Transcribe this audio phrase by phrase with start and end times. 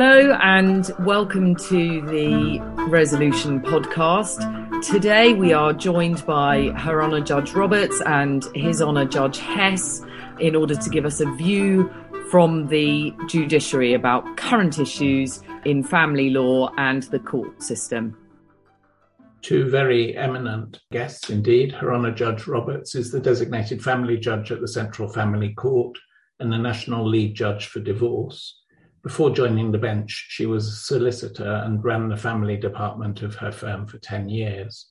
[0.00, 4.38] Hello and welcome to the Resolution podcast.
[4.80, 10.00] Today we are joined by Her Honour Judge Roberts and His Honour Judge Hess
[10.38, 11.92] in order to give us a view
[12.30, 18.16] from the judiciary about current issues in family law and the court system.
[19.42, 21.72] Two very eminent guests indeed.
[21.72, 25.98] Her Honour Judge Roberts is the designated family judge at the Central Family Court
[26.38, 28.62] and the National Lead Judge for Divorce.
[29.02, 33.52] Before joining the bench, she was a solicitor and ran the family department of her
[33.52, 34.88] firm for 10 years.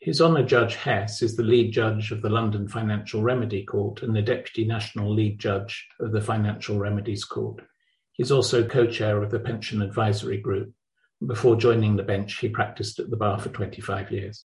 [0.00, 4.14] His Honour Judge Hess is the lead judge of the London Financial Remedy Court and
[4.14, 7.62] the Deputy National Lead Judge of the Financial Remedies Court.
[8.12, 10.72] He's also co-chair of the Pension Advisory Group.
[11.26, 14.44] Before joining the bench, he practiced at the bar for 25 years.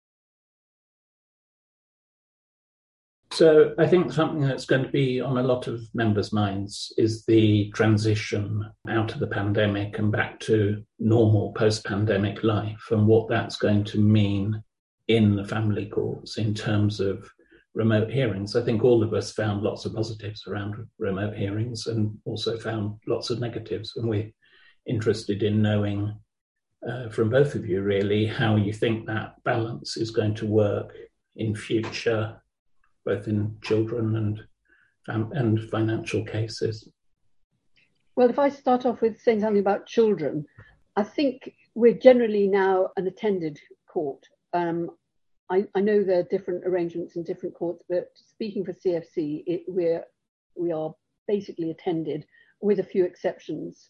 [3.33, 7.23] So I think something that's going to be on a lot of members' minds is
[7.25, 13.55] the transition out of the pandemic and back to normal post-pandemic life and what that's
[13.55, 14.61] going to mean
[15.07, 17.29] in the family courts in terms of
[17.73, 18.57] remote hearings.
[18.57, 22.99] I think all of us found lots of positives around remote hearings and also found
[23.07, 23.93] lots of negatives.
[23.95, 24.29] And we're
[24.85, 26.13] interested in knowing
[26.87, 30.93] uh, from both of you, really, how you think that balance is going to work
[31.37, 32.40] in future
[33.05, 34.41] both in children and
[35.07, 36.87] um, and financial cases.
[38.15, 40.45] Well, if I start off with saying something about children,
[40.95, 44.27] I think we're generally now an attended court.
[44.53, 44.91] Um,
[45.49, 49.63] I, I, know there are different arrangements in different courts, but speaking for CFC, it,
[49.67, 50.03] we're
[50.55, 50.93] we are
[51.27, 52.25] basically attended
[52.61, 53.89] with a few exceptions.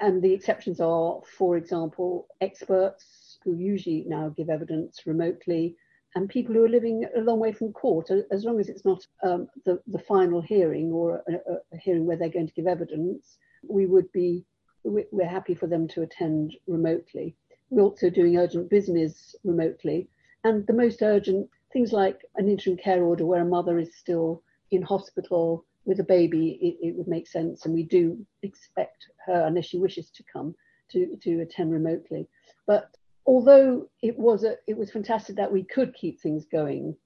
[0.00, 5.76] And the exceptions are, for example, experts who usually now give evidence remotely,
[6.18, 9.06] and people who are living a long way from court, as long as it's not
[9.22, 13.38] um, the, the final hearing or a, a, hearing where they're going to give evidence,
[13.68, 14.44] we would be,
[14.82, 17.36] we're happy for them to attend remotely.
[17.70, 20.08] We're also doing urgent business remotely.
[20.42, 24.42] And the most urgent things like an interim care order where a mother is still
[24.72, 27.64] in hospital with a baby, it, it would make sense.
[27.64, 30.56] And we do expect her, unless she wishes to come,
[30.90, 32.26] to, to attend remotely.
[32.66, 32.90] But
[33.28, 36.96] although it was a, it was fantastic that we could keep things going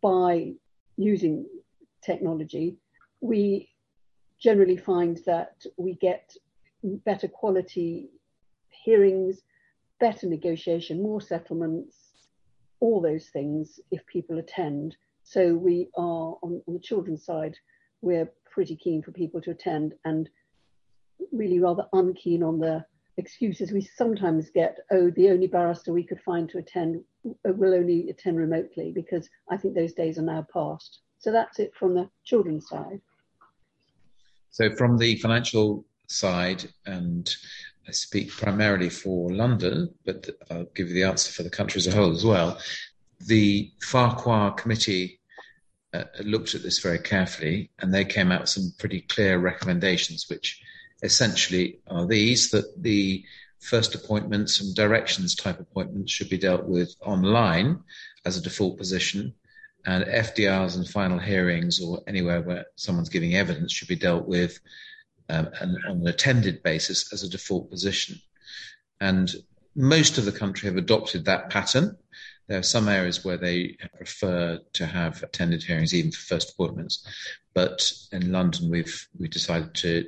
[0.00, 0.54] by
[0.96, 1.44] using
[2.02, 2.78] technology,
[3.20, 3.68] we
[4.38, 6.34] generally find that we get
[6.82, 8.08] better quality
[8.70, 9.42] hearings,
[10.00, 11.94] better negotiation, more settlements,
[12.80, 14.96] all those things if people attend.
[15.24, 17.54] So we are on, on the children's side,
[18.00, 20.26] we're pretty keen for people to attend and
[21.32, 22.82] really rather unkeen on the
[23.16, 23.72] excuses.
[23.72, 28.08] We sometimes get oh the only barrister we could find to attend uh, will only
[28.10, 31.00] attend remotely because i think those days are now past.
[31.18, 33.00] So that's it from the children's side.
[34.50, 37.32] So from the financial side and
[37.86, 41.86] i speak primarily for london but i'll give you the answer for the country as
[41.86, 42.58] a whole as well.
[43.26, 45.20] The farquhar committee
[45.92, 50.26] uh, looked at this very carefully and they came out with some pretty clear recommendations
[50.28, 50.62] which
[51.02, 53.24] essentially are these that the
[53.60, 57.80] first appointments and directions type appointments should be dealt with online
[58.24, 59.34] as a default position,
[59.86, 64.58] and FDRs and final hearings or anywhere where someone's giving evidence should be dealt with
[65.28, 68.20] um, and on an attended basis as a default position.
[69.00, 69.32] And
[69.74, 71.96] most of the country have adopted that pattern.
[72.48, 77.06] There are some areas where they prefer to have attended hearings even for first appointments,
[77.54, 80.04] but in London we've we decided to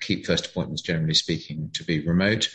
[0.00, 2.48] keep first appointments, generally speaking, to be remote.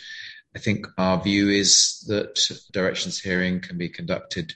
[0.54, 4.54] I think our view is that directions hearing can be conducted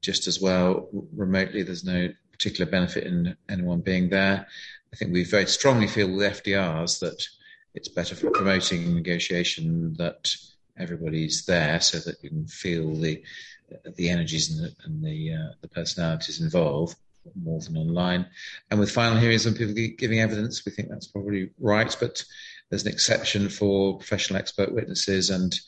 [0.00, 1.62] just as well remotely.
[1.62, 4.46] There's no particular benefit in anyone being there.
[4.92, 7.26] I think we very strongly feel with FDRs that
[7.74, 10.34] it's better for promoting negotiation that
[10.78, 13.22] everybody's there so that you can feel the
[13.96, 16.96] the energies and the, and the, uh, the personalities involved
[17.34, 18.26] more than online.
[18.70, 21.94] And with final hearings when people giving evidence, we think that's probably right.
[22.00, 22.24] But
[22.70, 25.58] there's an exception for professional expert witnesses, and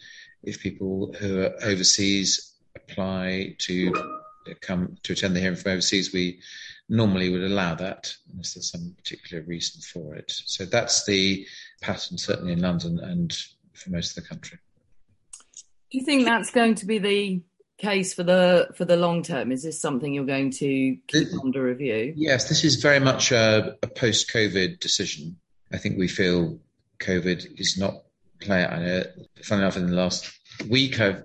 [0.43, 3.93] if people who are overseas apply to
[4.61, 6.41] come to attend the hearing from overseas, we
[6.89, 10.31] normally would allow that unless there's some particular reason for it.
[10.31, 11.47] So that's the
[11.81, 13.35] pattern, certainly in London and
[13.73, 14.59] for most of the country.
[15.91, 17.43] Do you think that's going to be the
[17.79, 19.53] case for the for the long term?
[19.53, 22.15] Is this something you're going to keep this, under review?
[22.17, 25.37] Yes, this is very much a, a post-COVID decision.
[25.73, 26.59] I think we feel
[27.01, 27.95] COVID is not
[28.41, 29.05] playing I uh, know,
[29.43, 30.31] funny enough, in the last
[30.69, 31.25] week, I've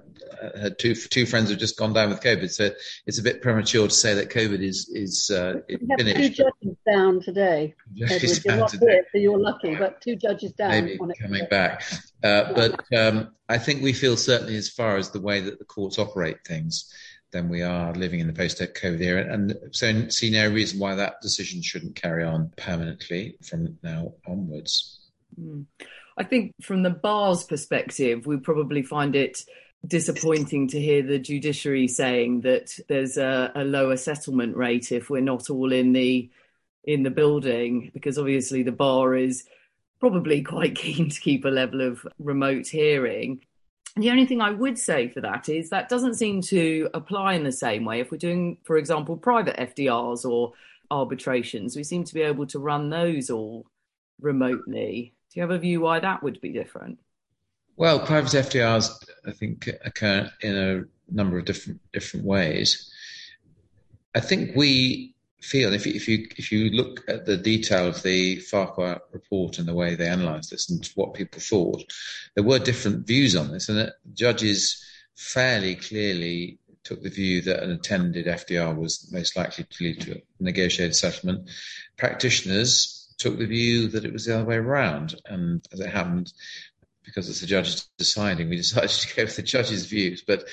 [0.59, 2.71] had two two friends have just gone down with COVID, so
[3.05, 5.61] it's a bit premature to say that COVID is is uh,
[5.97, 6.37] finished.
[6.37, 7.75] Two judges down today.
[8.01, 8.85] Edward, you're not today.
[8.85, 9.75] here, so you're lucky.
[9.75, 10.71] But two judges down.
[10.85, 11.83] Maybe coming back,
[12.23, 15.65] uh, but um, I think we feel certainly as far as the way that the
[15.65, 16.93] courts operate things.
[17.31, 21.21] Then we are living in the post-COVID era, and so see no reason why that
[21.21, 24.99] decision shouldn't carry on permanently from now onwards.
[25.39, 25.65] Mm.
[26.17, 29.45] I think from the bar's perspective, we probably find it
[29.85, 35.21] disappointing to hear the judiciary saying that there's a, a, lower settlement rate if we're
[35.21, 36.29] not all in the
[36.83, 39.45] in the building because obviously the bar is
[39.99, 43.41] probably quite keen to keep a level of remote hearing
[43.95, 47.43] the only thing I would say for that is that doesn't seem to apply in
[47.43, 50.53] the same way if we're doing, for example, private FDRs or
[50.91, 51.75] arbitrations.
[51.75, 53.65] We seem to be able to run those all
[54.21, 55.13] remotely.
[55.31, 56.99] Do you have a view why that would be different?
[57.79, 58.91] Well, private FDRs,
[59.25, 62.91] I think, occur in a number of different different ways.
[64.13, 68.03] I think we feel if you, if you if you look at the detail of
[68.03, 71.81] the Farquhar report and the way they analysed this and what people thought,
[72.35, 74.83] there were different views on this, and judges
[75.15, 80.15] fairly clearly took the view that an attended FDR was most likely to lead to
[80.15, 81.49] a negotiated settlement.
[81.95, 86.33] Practitioners took the view that it was the other way around, and as it happened,
[87.09, 90.23] because it's the judges deciding, we decided to go with the judge's views.
[90.25, 90.45] But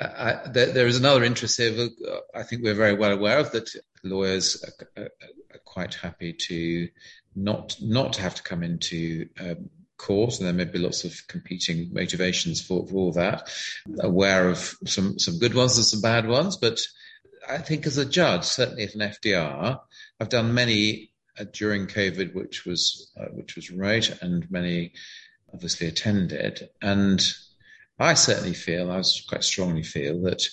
[0.00, 0.08] uh,
[0.44, 1.88] I, there, there is another interest here.
[2.34, 3.68] I think we're very well aware of that.
[4.04, 5.10] Lawyers are, are,
[5.52, 6.88] are quite happy to
[7.34, 11.92] not not have to come into um, court, and there may be lots of competing
[11.92, 13.50] motivations for, for all that.
[13.98, 16.78] Aware of some some good ones and some bad ones, but
[17.48, 19.78] I think as a judge, certainly at an FDR,
[20.20, 24.92] I've done many uh, during COVID, which was uh, which was remote, and many
[25.56, 26.68] obviously attended.
[26.82, 27.26] And
[27.98, 30.46] I certainly feel, I quite strongly feel that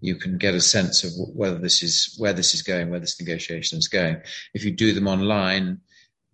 [0.00, 3.18] you can get a sense of whether this is where this is going, where this
[3.18, 4.18] negotiation is going.
[4.52, 5.80] If you do them online,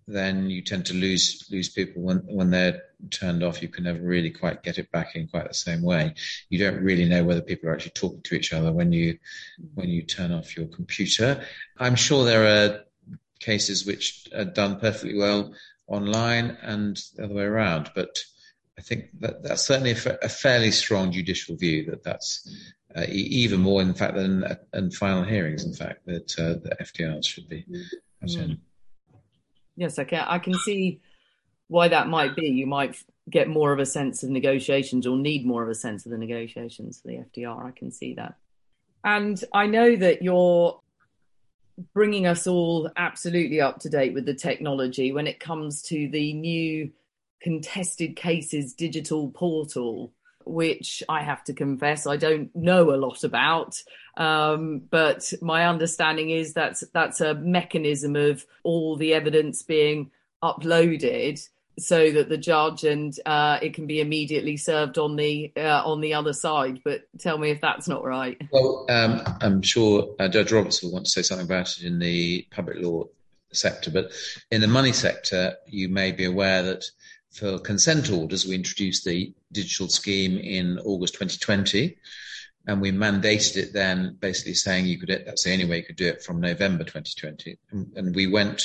[0.09, 3.63] then you tend to lose lose people when when they're turned off.
[3.63, 6.15] You can never really quite get it back in quite the same way.
[6.49, 9.19] You don't really know whether people are actually talking to each other when you
[9.75, 11.45] when you turn off your computer.
[11.79, 12.85] I'm sure there are
[13.39, 15.55] cases which are done perfectly well
[15.87, 17.91] online and the other way around.
[17.95, 18.19] But
[18.79, 22.49] I think that that's certainly a, a fairly strong judicial view that that's
[22.95, 25.65] uh, e- even more, in fact, than uh, in final hearings.
[25.65, 27.65] In fact, that uh, the FDRs should be.
[28.25, 28.59] Mm.
[29.77, 30.25] Yes, I can.
[30.27, 31.01] I can see
[31.69, 32.47] why that might be.
[32.47, 32.97] You might
[33.29, 36.19] get more of a sense of negotiations, or need more of a sense of the
[36.19, 37.67] negotiations for the FDR.
[37.67, 38.35] I can see that.
[39.05, 40.81] And I know that you're
[41.93, 46.33] bringing us all absolutely up to date with the technology when it comes to the
[46.33, 46.91] new
[47.41, 50.13] contested cases digital portal
[50.47, 53.83] which I have to confess I don't know a lot about.
[54.17, 60.11] Um, but my understanding is that that's a mechanism of all the evidence being
[60.43, 61.47] uploaded
[61.79, 66.01] so that the judge and uh, it can be immediately served on the uh, on
[66.01, 66.81] the other side.
[66.85, 68.41] But tell me if that's not right.
[68.51, 71.99] Well, um, I'm sure uh, Judge Roberts will want to say something about it in
[71.99, 73.05] the public law
[73.53, 74.13] sector, but
[74.51, 76.85] in the money sector, you may be aware that
[77.37, 81.97] for consent orders, we introduced the digital scheme in August 2020.
[82.67, 85.85] And we mandated it then, basically saying you could, it that's the only way you
[85.85, 87.59] could do it from November 2020.
[87.71, 88.63] And, and we went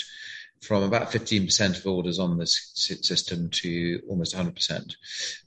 [0.61, 4.95] from about 15% of orders on this system to almost 100%.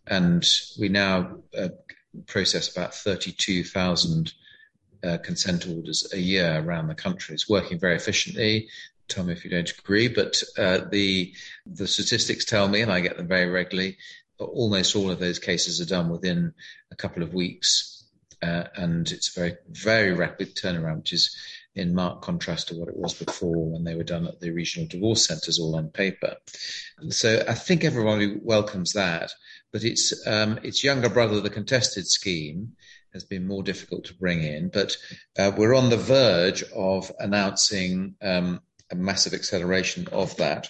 [0.07, 0.45] And
[0.79, 1.69] we now uh,
[2.27, 4.33] process about 32,000
[5.05, 7.35] uh, consent orders a year around the country.
[7.35, 8.69] It's working very efficiently.
[9.07, 11.35] Tell me if you don't agree, but uh, the
[11.67, 13.99] the statistics tell me, and I get them very regularly.
[14.39, 16.55] Almost all of those cases are done within
[16.91, 18.03] a couple of weeks,
[18.41, 21.37] uh, and it's a very very rapid turnaround, which is
[21.75, 24.89] in marked contrast to what it was before when they were done at the regional
[24.89, 26.37] divorce centres all on paper.
[27.11, 29.31] So I think everybody welcomes that,
[29.73, 32.73] but its um, its younger brother, the contested scheme,
[33.13, 34.69] has been more difficult to bring in.
[34.69, 34.97] But
[35.39, 40.69] uh, we're on the verge of announcing um, a massive acceleration of that.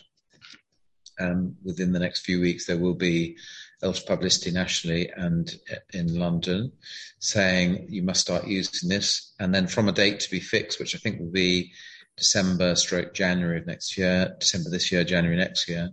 [1.20, 3.36] Um, within the next few weeks, there will be
[3.84, 6.72] of publicity nationally and uh, in London
[7.18, 9.34] saying you must start using this.
[9.38, 11.72] And then from a date to be fixed, which I think will be
[12.16, 15.90] December stroke January of next year, December this year, January next year,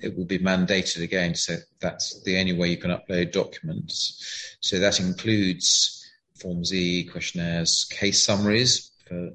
[0.00, 1.34] it will be mandated again.
[1.34, 4.56] So that's the only way you can upload documents.
[4.60, 6.04] So that includes
[6.40, 9.30] Forms E, questionnaires, case summaries for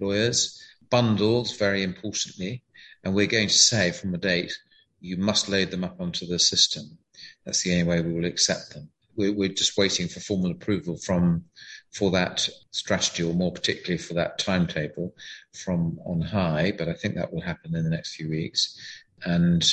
[0.00, 0.60] lawyers,
[0.90, 2.62] bundles, very importantly.
[3.04, 4.52] And we're going to say from a date,
[5.00, 6.98] you must load them up onto the system.
[7.46, 8.90] That's the only way we will accept them.
[9.16, 11.44] We're, we're just waiting for formal approval from
[11.92, 15.14] for that strategy, or more particularly for that timetable
[15.54, 16.72] from on high.
[16.76, 18.78] But I think that will happen in the next few weeks.
[19.24, 19.64] And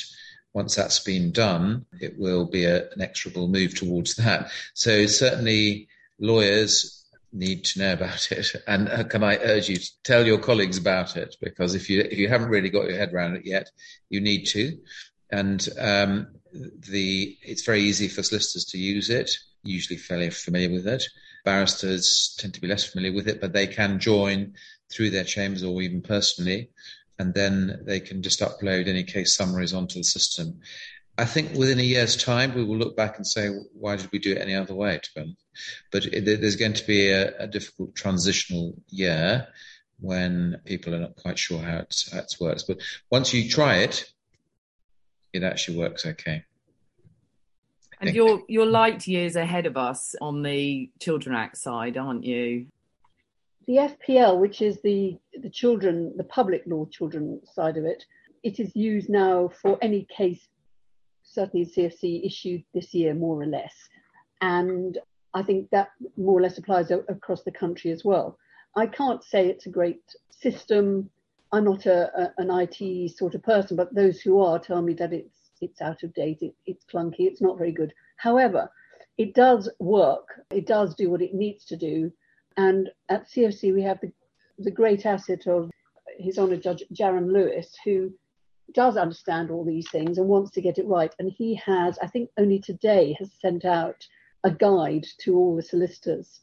[0.54, 4.52] once that's been done, it will be a, an exorable move towards that.
[4.74, 5.90] So certainly
[6.20, 7.04] lawyers
[7.34, 8.52] need to know about it.
[8.68, 11.36] And uh, can I urge you to tell your colleagues about it?
[11.42, 13.70] Because if you if you haven't really got your head around it yet,
[14.10, 14.78] you need to.
[15.32, 19.32] And um, the it's very easy for solicitors to use it.
[19.64, 21.04] Usually fairly familiar with it.
[21.46, 24.54] Barristers tend to be less familiar with it, but they can join
[24.92, 26.70] through their chambers or even personally,
[27.20, 30.60] and then they can just upload any case summaries onto the system.
[31.18, 34.20] I think within a year's time, we will look back and say, why did we
[34.20, 35.00] do it any other way?
[35.92, 39.48] But there's going to be a, a, difficult transitional year
[40.00, 42.64] when people are not quite sure how how it works.
[42.64, 42.80] But
[43.12, 44.12] once you try it,
[45.34, 46.44] it actually works okay.
[48.00, 52.68] And you're you're light years ahead of us on the Children Act side, aren't you?
[53.66, 58.04] The FPL, which is the the children, the public law children side of it,
[58.44, 60.48] it is used now for any case
[61.24, 63.74] certainly CFC issued this year, more or less.
[64.42, 64.98] And
[65.34, 68.38] I think that more or less applies across the country as well.
[68.76, 71.10] I can't say it's a great system.
[71.54, 74.94] I'm not a, a, an IT sort of person, but those who are tell me
[74.96, 77.94] that it's it's out of date, it, it's clunky, it's not very good.
[78.18, 78.70] However,
[79.18, 80.42] it does work.
[80.52, 82.12] It does do what it needs to do.
[82.58, 84.12] And at CFC, we have the,
[84.58, 85.70] the great asset of
[86.18, 88.12] His Honour Judge Jaron Lewis, who
[88.74, 91.14] does understand all these things and wants to get it right.
[91.20, 94.06] And he has, I think, only today has sent out
[94.44, 96.42] a guide to all the solicitors,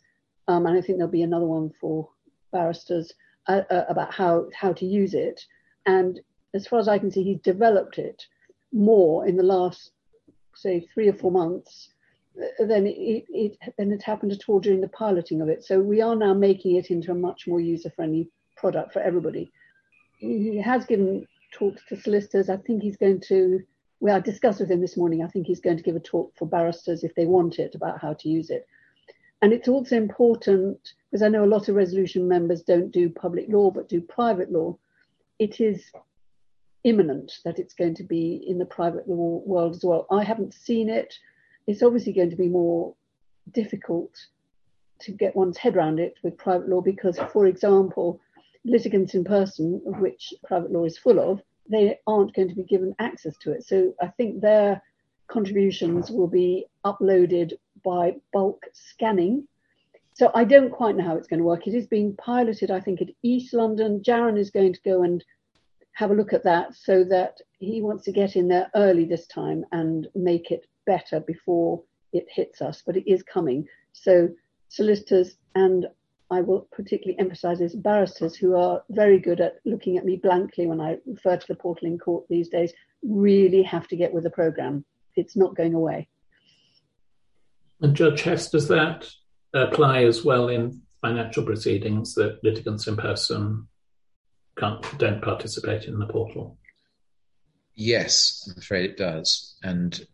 [0.48, 2.08] um, and I think there'll be another one for
[2.50, 3.12] barristers
[3.48, 5.40] uh, uh, about how how to use it.
[5.86, 6.20] And
[6.54, 8.26] as far as I can see, he's developed it
[8.72, 9.92] more in the last,
[10.54, 11.90] say, three or four months
[12.38, 15.64] uh, than it, it than it happened at all during the piloting of it.
[15.64, 19.50] So we are now making it into a much more user-friendly product for everybody.
[20.18, 22.50] He has given talks to solicitors.
[22.50, 23.60] I think he's going to,
[24.00, 25.24] well, I discussed with him this morning.
[25.24, 28.00] I think he's going to give a talk for barristers if they want it about
[28.00, 28.66] how to use it.
[29.42, 33.46] And it's also important because I know a lot of resolution members don't do public
[33.48, 34.76] law but do private law.
[35.38, 35.90] It is
[36.84, 40.06] imminent that it's going to be in the private law world as well.
[40.10, 41.14] I haven't seen it.
[41.66, 42.94] It's obviously going to be more
[43.52, 44.14] difficult
[45.00, 48.20] to get one's head around it with private law because, for example,
[48.64, 52.64] litigants in person, of which private law is full of, they aren't going to be
[52.64, 53.66] given access to it.
[53.66, 54.82] So I think their
[55.28, 57.52] contributions will be uploaded
[57.82, 59.46] by bulk scanning.
[60.14, 61.66] So I don't quite know how it's going to work.
[61.66, 64.02] It is being piloted, I think, at East London.
[64.04, 65.24] Jaron is going to go and
[65.92, 69.26] have a look at that so that he wants to get in there early this
[69.26, 71.82] time and make it better before
[72.12, 72.82] it hits us.
[72.84, 73.66] But it is coming.
[73.92, 74.28] So
[74.68, 75.86] solicitors and
[76.30, 80.66] I will particularly emphasize is barristers who are very good at looking at me blankly
[80.66, 82.72] when I refer to the portal in court these days
[83.02, 84.84] really have to get with the program.
[85.16, 86.08] It's not going away.
[87.80, 89.08] And Judge Hess, does that
[89.54, 93.66] apply as well in financial proceedings that litigants in person
[94.58, 96.58] can't, don't participate in the portal?
[97.74, 99.56] Yes, I'm afraid it does.
[99.62, 100.06] And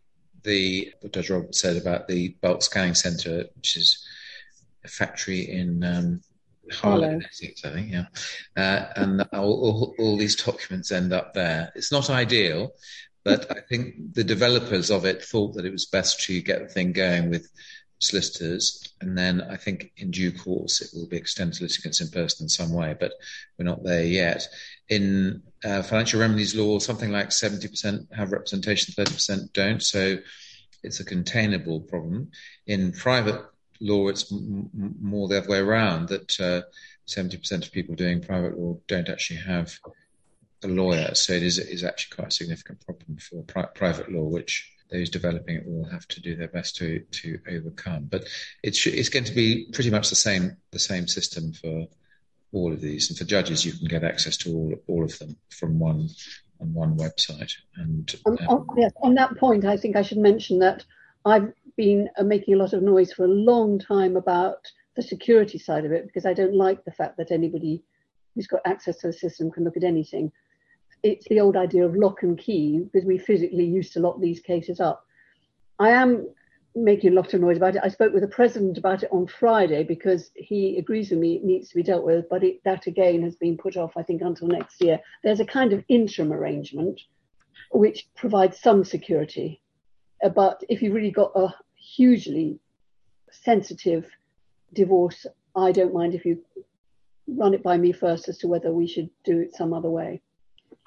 [0.43, 4.05] the what Judge Roberts said about the bulk scanning centre, which is
[4.85, 6.21] a factory in um,
[6.71, 8.05] Harlow, Essex, I think, yeah.
[8.55, 11.71] Uh, and all, all, all, these documents end up there.
[11.75, 12.71] It's not ideal,
[13.27, 16.73] but I think the developers of it thought that it was best to get the
[16.73, 17.51] thing going with
[17.99, 22.07] solicitors, and then I think in due course it will be extended to litigants in
[22.07, 23.11] person in some way, but
[23.57, 24.47] we're not there yet.
[24.87, 30.17] In uh, financial remedies law, something like 70% have representation, 30% don't, so
[30.83, 32.29] it's a containable problem.
[32.65, 33.41] In private
[33.81, 34.69] law, it's m-
[35.01, 36.61] more the other way around that uh,
[37.07, 39.77] 70% of people doing private law don't actually have
[40.67, 41.15] a lawyer.
[41.15, 45.09] So it is, is actually quite a significant problem for pri- private law, which those
[45.09, 48.05] developing it will have to do their best to to overcome.
[48.05, 48.27] But
[48.63, 51.87] it's it's going to be pretty much the same the same system for
[52.53, 53.09] all of these.
[53.09, 56.09] And for judges, you can get access to all all of them from one
[56.61, 57.53] on one website.
[57.75, 60.83] And um, on, yes, on that point, I think I should mention that
[61.25, 64.59] I've been uh, making a lot of noise for a long time about
[64.95, 67.83] the security side of it because I don't like the fact that anybody
[68.33, 70.31] who's got access to the system can look at anything.
[71.09, 74.41] It's the old idea of lock and key because we physically used to lock these
[74.51, 75.05] cases up.
[75.87, 76.09] I am
[76.75, 77.81] making a lot of noise about it.
[77.87, 81.43] I spoke with the president about it on Friday because he agrees with me it
[81.51, 84.21] needs to be dealt with, but it, that again has been put off, I think,
[84.21, 84.99] until next year.
[85.23, 86.99] There's a kind of interim arrangement
[87.71, 89.49] which provides some security
[90.23, 91.53] Uh, but if you've really got a
[91.95, 92.59] hugely
[93.31, 94.05] sensitive
[94.73, 96.43] divorce, I don't mind if you
[97.27, 100.21] run it by me first as to whether we should do it some other way.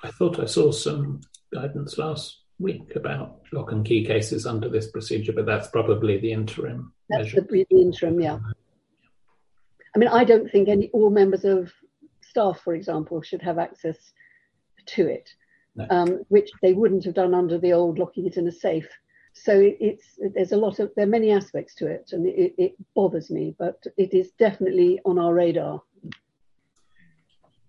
[0.03, 1.21] I thought I saw some
[1.53, 6.33] guidance last week about lock and key cases under this procedure, but that's probably the
[6.33, 7.41] interim That's measure.
[7.43, 8.39] the, the interim, yeah.
[9.95, 11.73] I mean, I don't think any all members of
[12.21, 14.13] staff, for example, should have access
[14.87, 15.29] to it,
[15.75, 15.87] No.
[15.91, 18.89] um, which they wouldn't have done under the old locking it in a safe.
[19.33, 22.55] So it, it's there's a lot of there are many aspects to it, and it,
[22.59, 25.83] it bothers me, but it is definitely on our radar.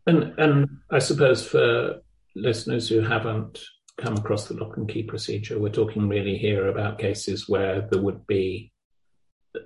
[0.07, 2.01] And and I suppose for
[2.35, 3.59] listeners who haven't
[3.97, 8.01] come across the lock and key procedure, we're talking really here about cases where there
[8.01, 8.71] would be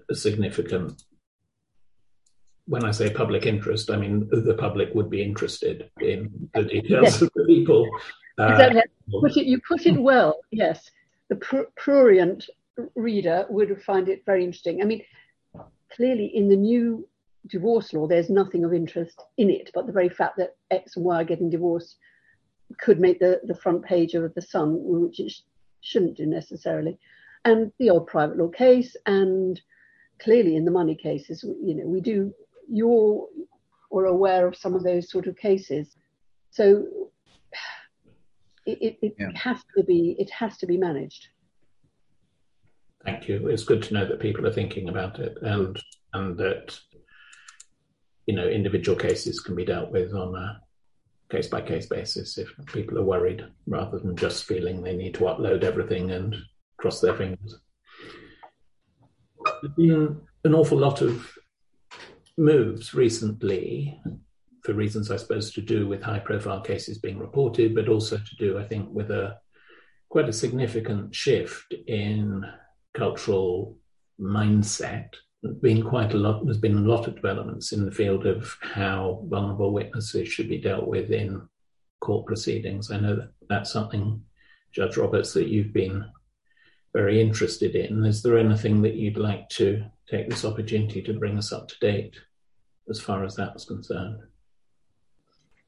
[0.10, 1.02] a significant
[2.68, 7.04] when I say public interest, I mean the public would be interested in the details
[7.04, 7.22] Yes.
[7.22, 7.88] of the people.
[8.40, 8.82] uh, Exactly.
[9.22, 10.40] Put it, you put it well.
[10.52, 10.90] Yes,
[11.30, 12.50] the pr- prurient
[12.96, 14.82] reader would find it very interesting.
[14.82, 15.04] I mean,
[15.92, 17.08] clearly in the new
[17.48, 21.06] divorce law, there's nothing of interest in it, but the very fact that X and
[21.06, 21.98] Y are getting divorced
[22.80, 25.42] could make the, the front page of the Sun, which it sh-
[25.82, 26.98] shouldn't do necessarily.
[27.44, 29.60] And the odd private law case, and
[30.20, 32.34] clearly in the money cases, you know, we do.
[32.68, 33.30] You all
[33.94, 35.96] are aware of some of those sort of cases,
[36.50, 36.86] so
[38.66, 39.30] it, it, it Yeah.
[39.36, 41.28] has to be it has to be managed.
[43.04, 43.48] Thank you.
[43.48, 45.80] It's good to know that people are thinking about it and
[46.14, 46.80] and that
[48.26, 50.62] you know individual cases can be dealt with on a
[51.30, 55.22] case by case basis if people are worried rather than just feeling they need to
[55.22, 56.36] upload everything and
[56.78, 57.60] cross their fingers.
[59.62, 61.32] There's been an awful lot of
[62.38, 64.00] moves recently
[64.64, 68.36] for reasons I suppose to do with high profile cases being reported, but also to
[68.38, 69.38] do, I think, with a
[70.10, 72.44] quite a significant shift in
[72.94, 73.78] cultural
[74.20, 75.10] mindset.
[75.62, 76.44] Been quite a lot.
[76.44, 80.60] There's been a lot of developments in the field of how vulnerable witnesses should be
[80.60, 81.48] dealt with in
[82.00, 82.90] court proceedings.
[82.90, 84.24] I know that that's something,
[84.72, 86.06] Judge Roberts, that you've been
[86.94, 88.06] very interested in.
[88.06, 91.80] Is there anything that you'd like to take this opportunity to bring us up to
[91.80, 92.16] date
[92.90, 94.20] as far as that's concerned?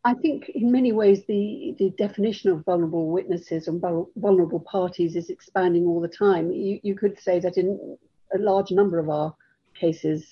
[0.05, 3.81] I think in many ways the, the definition of vulnerable witnesses and
[4.15, 6.51] vulnerable parties is expanding all the time.
[6.51, 7.97] You, you could say that in
[8.33, 9.35] a large number of our
[9.79, 10.25] cases,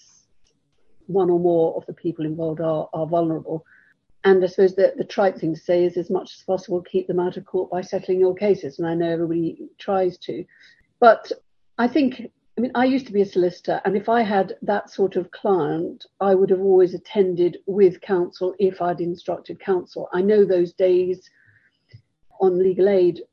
[1.07, 3.65] one or more of the people involved are, are vulnerable.
[4.23, 7.07] And I suppose that the trite thing to say is as much as possible keep
[7.07, 8.79] them out of court by settling your cases.
[8.79, 10.43] And I know everybody tries to.
[10.99, 11.31] But
[11.77, 14.89] I think I mean, I used to be a solicitor, and if I had that
[14.89, 20.07] sort of client, I would have always attended with counsel if I'd instructed counsel.
[20.13, 21.29] I know those days
[22.39, 23.23] on legal aid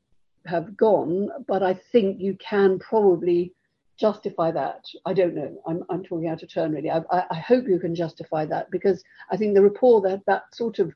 [0.45, 3.53] have gone, but I think you can probably
[3.99, 4.85] justify that.
[5.05, 5.61] I don't know.
[5.67, 6.89] I'm, I'm talking out of turn, really.
[6.89, 10.79] I, I, hope you can justify that because I think the rapport that that sort
[10.79, 10.93] of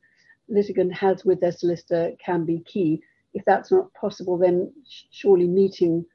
[0.50, 3.02] litigant has with their solicitor can be key.
[3.34, 4.74] If that's not possible, then
[5.12, 6.06] surely meeting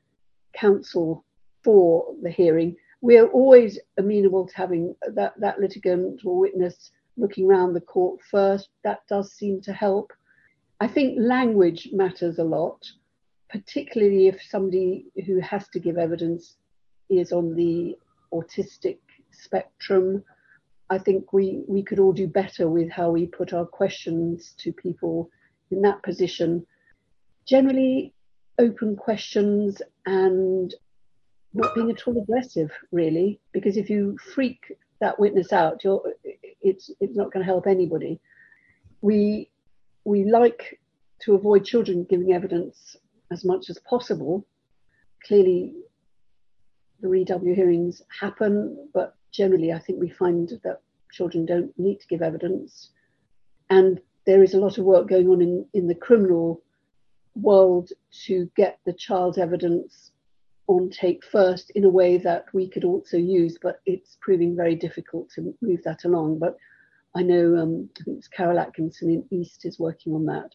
[0.54, 1.24] counsel
[1.62, 2.76] for the hearing.
[3.00, 8.20] We are always amenable to having that, that litigant or witness looking around the court
[8.30, 8.70] first.
[8.84, 10.12] That does seem to help.
[10.80, 12.84] I think language matters a lot,
[13.50, 16.56] particularly if somebody who has to give evidence
[17.20, 17.96] is on the
[18.32, 18.98] autistic
[19.30, 20.24] spectrum.
[20.90, 24.72] I think we, we could all do better with how we put our questions to
[24.72, 25.30] people
[25.70, 26.66] in that position.
[27.46, 28.14] Generally,
[28.58, 30.74] open questions and
[31.54, 35.82] not being at all aggressive, really, because if you freak that witness out,
[36.60, 38.20] it's it's not going to help anybody.
[39.00, 39.50] We
[40.04, 40.80] we like
[41.22, 42.96] to avoid children giving evidence
[43.30, 44.46] as much as possible.
[45.26, 45.74] Clearly,
[47.02, 50.80] the Re W hearings happen, but generally, I think we find that
[51.12, 52.90] children don't need to give evidence,
[53.68, 56.62] and there is a lot of work going on in, in the criminal
[57.34, 57.90] world
[58.26, 60.12] to get the child's evidence
[60.68, 64.76] on take first in a way that we could also use, but it's proving very
[64.76, 66.38] difficult to move that along.
[66.38, 66.56] But
[67.14, 70.50] I know um, I think it's Carol Atkinson in East is working on that.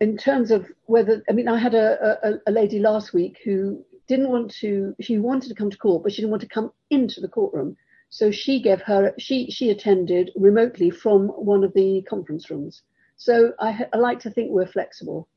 [0.00, 3.84] In terms of whether, I mean, I had a, a, a lady last week who
[4.08, 6.72] didn't want to, she wanted to come to court, but she didn't want to come
[6.90, 7.76] into the courtroom.
[8.08, 12.82] So she gave her, she she attended remotely from one of the conference rooms.
[13.16, 15.28] So I, I like to think we're flexible.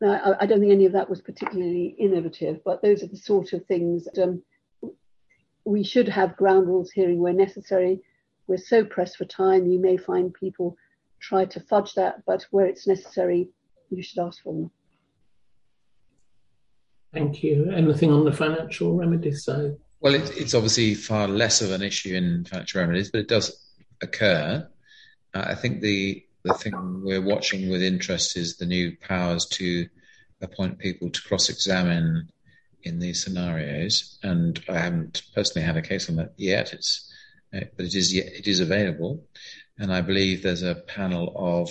[0.00, 3.16] Now, I, I, don't think any of that was particularly innovative, but those are the
[3.16, 4.42] sort of things that, um,
[5.64, 8.00] we should have ground rules hearing where necessary.
[8.48, 10.76] We're so pressed for time, you may find people
[11.20, 13.48] try to fudge that, but where it's necessary,
[13.90, 14.70] you should ask for them.
[17.12, 17.70] Thank you.
[17.70, 19.76] Anything on the financial remedies side?
[20.00, 23.70] Well, it, it's obviously far less of an issue in financial remedies, but it does
[24.00, 24.66] occur.
[25.34, 29.86] Uh, I think the the thing we're watching with interest is the new powers to
[30.40, 32.28] appoint people to cross-examine
[32.82, 34.18] in these scenarios.
[34.24, 36.72] And I haven't personally had a case on that yet.
[36.72, 37.12] It's
[37.54, 39.24] uh, but it is it is available,
[39.78, 41.70] and I believe there's a panel of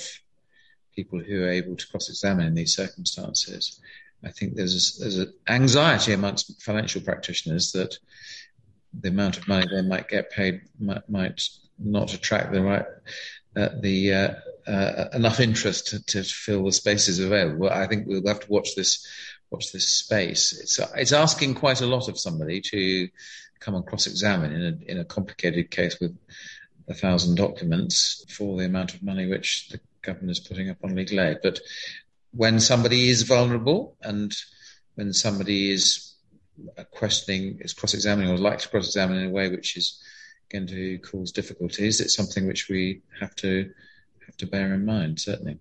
[0.95, 3.81] people who are able to cross-examine in these circumstances.
[4.23, 7.97] I think there's there's an anxiety amongst financial practitioners that
[8.93, 11.41] the amount of money they might get paid might, might
[11.79, 12.85] not attract the right
[13.55, 14.33] uh, the uh,
[14.67, 17.69] uh, enough interest to, to, fill the spaces available.
[17.69, 19.05] I think we'll have to watch this
[19.49, 20.57] watch this space.
[20.57, 23.09] It's it's asking quite a lot of somebody to
[23.59, 26.17] come and cross-examine in a in a complicated case with
[26.87, 30.95] a thousand documents for the amount of money which the government is putting up on
[30.95, 31.39] legal aid.
[31.43, 31.59] But
[32.31, 34.33] when somebody is vulnerable and
[34.95, 36.15] when somebody is
[36.77, 40.01] uh, questioning, is cross-examining or likes to cross-examine in a way which is
[40.51, 43.71] going to cause difficulties, it's something which we have to
[44.25, 45.19] have to bear in mind.
[45.19, 45.57] Certainly,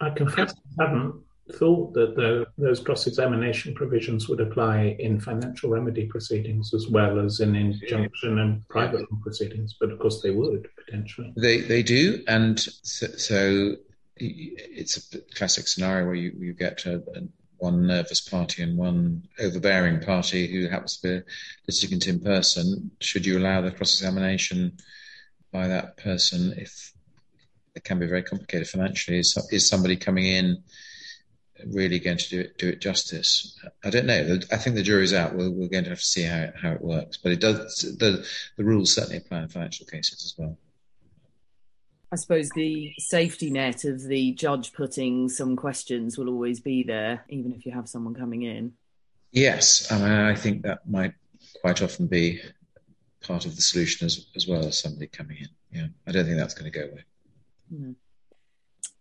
[0.00, 1.14] I confess I haven't
[1.52, 7.40] thought that the, those cross-examination provisions would apply in financial remedy proceedings as well as
[7.40, 11.32] in injunction and private proceedings, but of course they would potentially.
[11.36, 13.76] They they do, and so, so
[14.20, 17.22] it's a classic scenario where you, you get a, a,
[17.58, 21.24] one nervous party and one overbearing party who happens to be a
[21.66, 22.90] litigant in person.
[23.00, 24.78] Should you allow the cross examination
[25.52, 26.92] by that person if
[27.74, 29.18] it can be very complicated financially?
[29.18, 30.62] Is, is somebody coming in
[31.66, 33.58] really going to do it, do it justice?
[33.84, 34.38] I don't know.
[34.52, 35.34] I think the jury's out.
[35.34, 37.16] We're, we're going to have to see how, how it works.
[37.16, 38.24] But it does, the,
[38.56, 40.56] the rules certainly apply in financial cases as well.
[42.10, 47.24] I suppose the safety net of the judge putting some questions will always be there,
[47.28, 48.72] even if you have someone coming in.
[49.30, 51.12] Yes, I mean, I think that might
[51.60, 52.40] quite often be
[53.20, 55.48] part of the solution as, as well as somebody coming in.
[55.70, 57.04] Yeah, I don't think that's going to go away.
[57.68, 57.92] Hmm.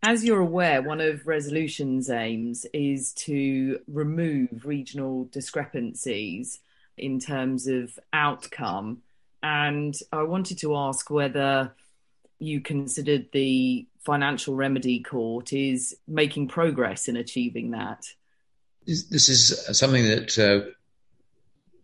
[0.03, 6.59] As you're aware, one of Resolution's aims is to remove regional discrepancies
[6.97, 9.01] in terms of outcome.
[9.41, 11.73] And I wanted to ask whether
[12.39, 18.05] you considered the financial remedy court is making progress in achieving that?
[18.85, 20.69] This is something that uh,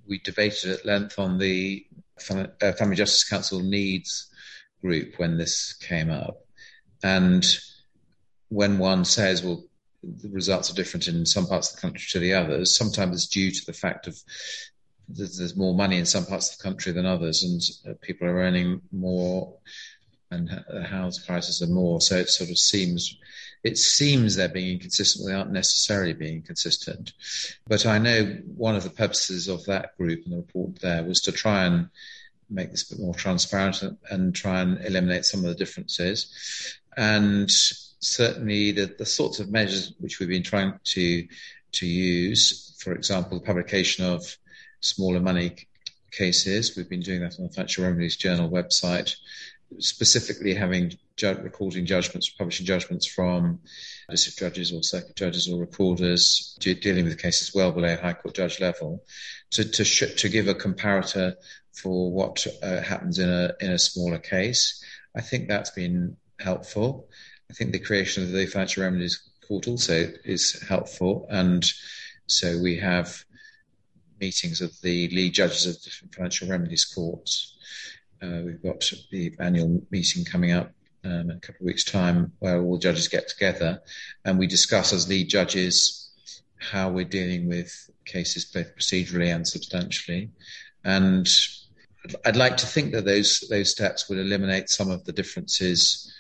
[0.08, 1.86] we debated at length on the
[2.30, 4.30] uh, Family Justice Council needs
[4.82, 6.46] group when this came up.
[7.04, 7.46] And
[8.50, 9.64] when one says, well,
[10.02, 13.28] the results are different in some parts of the country to the others, sometimes it's
[13.28, 14.18] due to the fact of
[15.10, 17.62] there's more money in some parts of the country than others, and
[17.94, 19.58] uh, people are earning more
[20.34, 22.02] and the house prices are more.
[22.02, 23.18] So it sort of seems
[23.64, 25.26] it seems they're being inconsistent.
[25.26, 27.14] They aren't necessarily being consistent.
[27.66, 31.22] But I know one of the purposes of that group and the report there was
[31.22, 31.90] to try and
[32.50, 36.78] make this a bit more transparent and try and eliminate some of the differences.
[36.98, 41.28] And certainly the, the sorts of measures which we've been trying to
[41.74, 44.38] to use, for example, the publication of
[44.82, 45.56] smaller money
[46.12, 46.78] cases.
[46.78, 49.16] We've been doing that on the Financial Remedies Journal website
[49.80, 53.60] specifically having ju- recording judgments, publishing judgments from
[54.10, 58.36] district judges or circuit judges or recorders de- dealing with cases well below High Court
[58.36, 59.04] judge level,
[59.52, 61.36] to to, sh- to give a comparator
[61.74, 64.84] for what uh, happens in a in a smaller case.
[65.16, 67.10] I think that's been helpful.
[67.50, 71.64] I think the creation of the Financial Remedies Court also is helpful, and
[72.28, 73.24] so we have
[74.20, 77.53] meetings of the lead judges of different financial remedies courts
[78.24, 80.72] uh, we've got the annual meeting coming up
[81.04, 83.82] um, in a couple of weeks' time where all judges get together
[84.24, 86.10] and we discuss as lead judges
[86.58, 90.32] how we're dealing with cases both procedurally and substantially.
[90.84, 91.28] And
[92.26, 96.14] I'd like to think that those those steps would eliminate some of the differences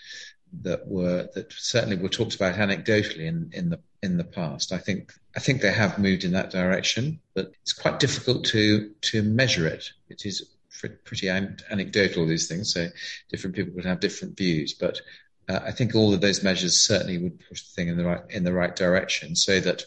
[0.61, 4.71] that were that certainly were talked about anecdotally in, in the in the past.
[4.71, 8.91] I think I think they have moved in that direction, but it's quite difficult to
[9.01, 9.91] to measure it.
[10.09, 10.52] It is
[10.89, 12.73] pretty anecdotal, these things.
[12.73, 12.87] So
[13.29, 14.73] different people would have different views.
[14.73, 15.01] But
[15.49, 18.21] uh, I think all of those measures certainly would push the thing in the right
[18.29, 19.35] in the right direction.
[19.35, 19.83] So that,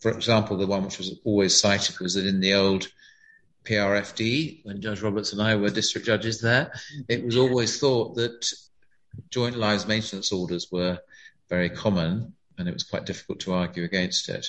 [0.00, 2.88] for example, the one which was always cited was that in the old
[3.64, 6.72] PRFD, when Judge Roberts and I were district judges there,
[7.08, 8.50] it was always thought that
[9.30, 10.98] joint lives maintenance orders were
[11.48, 14.46] very common, and it was quite difficult to argue against it.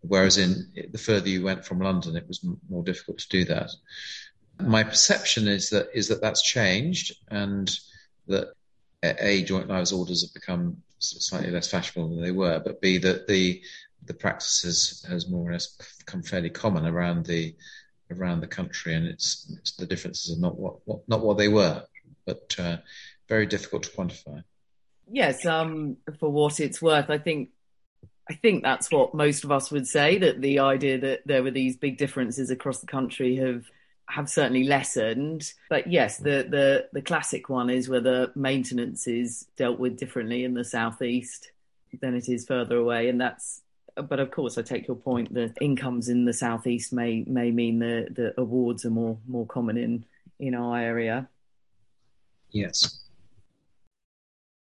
[0.00, 3.70] Whereas in the further you went from London, it was more difficult to do that
[4.62, 7.70] my perception is that is that that's changed and
[8.28, 8.52] that
[9.02, 13.26] a joint lives orders have become slightly less fashionable than they were, but b that
[13.26, 13.62] the
[14.06, 17.54] the practices has more or less become fairly common around the
[18.10, 21.48] around the country, and it's, it's the differences are not what, what, not what they
[21.48, 21.82] were,
[22.26, 22.76] but uh,
[23.28, 24.42] very difficult to quantify.
[25.10, 27.50] Yes, um, for what it's worth, I think
[28.28, 31.50] I think that's what most of us would say that the idea that there were
[31.50, 33.64] these big differences across the country have
[34.12, 35.52] have certainly lessened.
[35.70, 40.54] But yes, the the the classic one is whether maintenance is dealt with differently in
[40.54, 41.50] the southeast
[42.00, 43.62] than it is further away, and that's.
[43.94, 47.78] But of course, I take your point that incomes in the southeast may may mean
[47.78, 50.04] the the awards are more more common in
[50.38, 51.28] in our area.
[52.50, 53.00] Yes.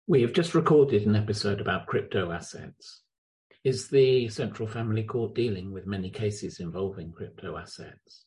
[0.07, 3.03] We have just recorded an episode about crypto assets.
[3.63, 8.25] Is the Central Family Court dealing with many cases involving crypto assets?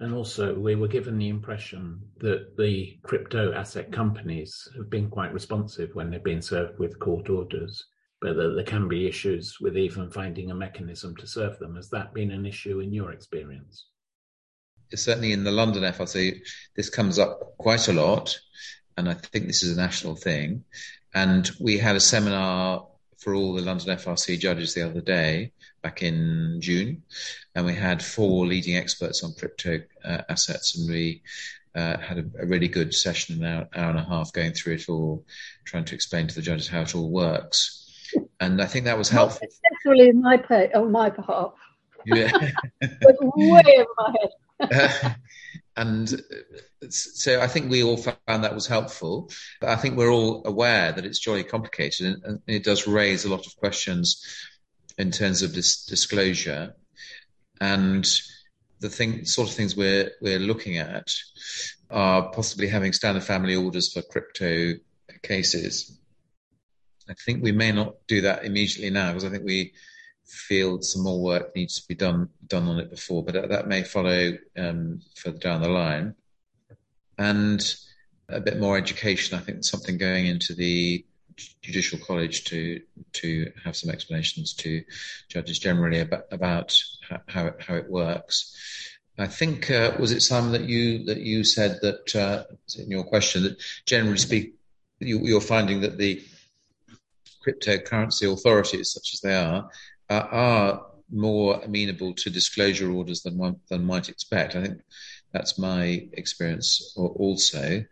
[0.00, 5.32] And also, we were given the impression that the crypto asset companies have been quite
[5.32, 7.84] responsive when they've been served with court orders,
[8.20, 11.74] but that there can be issues with even finding a mechanism to serve them.
[11.74, 13.86] Has that been an issue in your experience?
[14.94, 16.38] Certainly in the London FRC,
[16.76, 18.38] this comes up quite a lot,
[18.96, 20.64] and I think this is a national thing.
[21.12, 22.87] And we had a seminar
[23.18, 25.52] for all the London FRC judges the other day,
[25.82, 27.02] back in June,
[27.54, 31.22] and we had four leading experts on crypto uh, assets, and we
[31.74, 34.74] uh, had a, a, really good session, an hour, hour, and a half, going through
[34.74, 35.24] it all,
[35.64, 37.84] trying to explain to the judges how it all works.
[38.40, 39.46] And I think that was helpful.
[39.50, 41.52] Successfully in my pay, on my behalf.
[42.06, 42.30] Yeah,
[42.80, 44.14] way over my
[44.60, 45.16] head.
[45.78, 49.30] and uh, so I think we all found that was helpful.
[49.60, 53.30] But I think we're all aware that it's jolly complicated, and, it does raise a
[53.30, 54.24] lot of questions
[54.98, 56.74] in terms of this disclosure
[57.60, 58.04] and
[58.80, 61.14] the thing, sort of things we're we're looking at
[61.90, 64.74] are possibly having standard family orders for crypto
[65.22, 65.98] cases.
[67.08, 69.72] I think we may not do that immediately now because I think we
[70.28, 73.82] feel some more work needs to be done done on it before, but that may
[73.82, 76.14] follow um, further down the line.
[77.16, 77.60] And
[78.28, 79.38] a bit more education.
[79.38, 81.04] I think something going into the
[81.62, 82.80] judicial college to
[83.12, 84.82] to have some explanations to
[85.28, 86.78] judges generally about about
[87.28, 88.54] how it, how it works.
[89.20, 92.44] I think uh, was it Simon that you that you said that uh,
[92.78, 94.54] in your question that generally speak
[95.00, 96.22] you, you're finding that the
[97.46, 99.70] cryptocurrency authorities, such as they are,
[100.16, 104.56] are more amenable to disclosure orders than one than might expect.
[104.56, 104.80] I think
[105.32, 107.84] that's my experience also.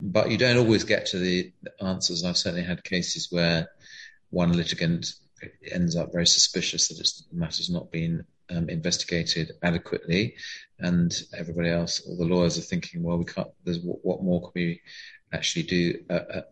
[0.00, 2.24] But you don't always get to the answers.
[2.24, 3.68] I've certainly had cases where
[4.30, 5.14] one litigant
[5.70, 10.34] ends up very suspicious that the matter's not been um, investigated adequately,
[10.78, 13.48] and everybody else, all the lawyers, are thinking, well, we can't.
[13.64, 14.80] There's what, what more can we
[15.32, 16.42] actually do uh, uh,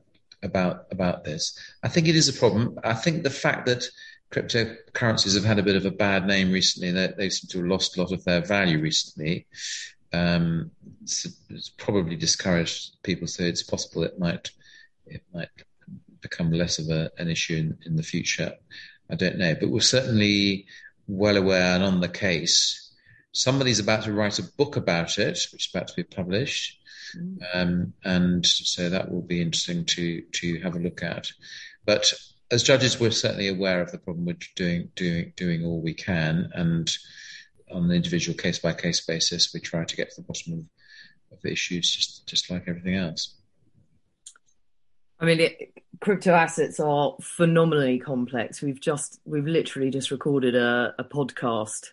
[0.43, 1.59] about about this?
[1.83, 2.79] I think it is a problem.
[2.85, 3.85] I think the fact that
[4.31, 6.93] cryptocurrencies have had a bit of a bad name recently.
[6.93, 9.47] They, they seem to have lost a lot of their value recently.
[10.13, 10.71] Um,
[11.03, 14.51] it's, it's, probably discouraged people, so it's possible it might
[15.07, 15.49] it might
[16.21, 18.53] become less of a, an issue in, in the future.
[19.09, 20.67] I don't know, but we're certainly
[21.07, 22.93] well aware and on the case.
[23.33, 26.79] Somebody's about to write a book about it, which is about to be published.
[27.17, 27.39] Mm.
[27.55, 31.31] Um, and so that will be interesting to to have a look at.
[31.85, 32.13] But
[32.51, 34.27] as judges, we're certainly aware of the problem.
[34.27, 36.91] We're doing doing doing all we can, and
[37.71, 41.37] on an individual case by case basis, we try to get to the bottom of,
[41.37, 43.37] of the issues, just just like everything else.
[45.21, 48.63] I mean, it, crypto assets are phenomenally complex.
[48.63, 51.89] We've just we've literally just recorded a, a podcast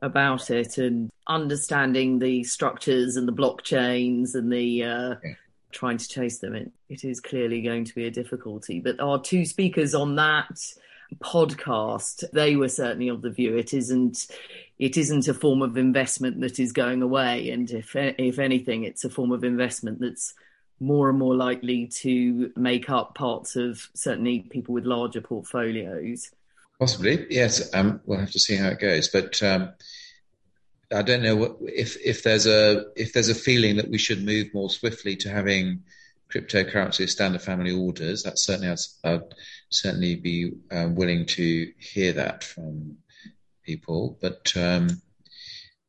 [0.00, 5.34] about it and understanding the structures and the blockchains and the uh, yeah
[5.72, 8.80] trying to chase them, it, it is clearly going to be a difficulty.
[8.80, 10.58] But our two speakers on that
[11.22, 14.26] podcast, they were certainly of the view it isn't
[14.78, 19.04] it isn't a form of investment that is going away, and if if anything, it's
[19.04, 20.34] a form of investment that's
[20.80, 26.30] more and more likely to make up parts of certainly people with larger portfolios.
[26.80, 27.72] Possibly, yes.
[27.72, 29.70] Um, we'll have to see how it goes, but um,
[30.94, 34.52] I don't know if if there's a if there's a feeling that we should move
[34.54, 35.82] more swiftly to having
[36.32, 38.22] cryptocurrency as standard family orders.
[38.22, 39.34] That certainly I'd, I'd
[39.70, 42.98] certainly be um, willing to hear that from
[43.64, 45.00] people, but um,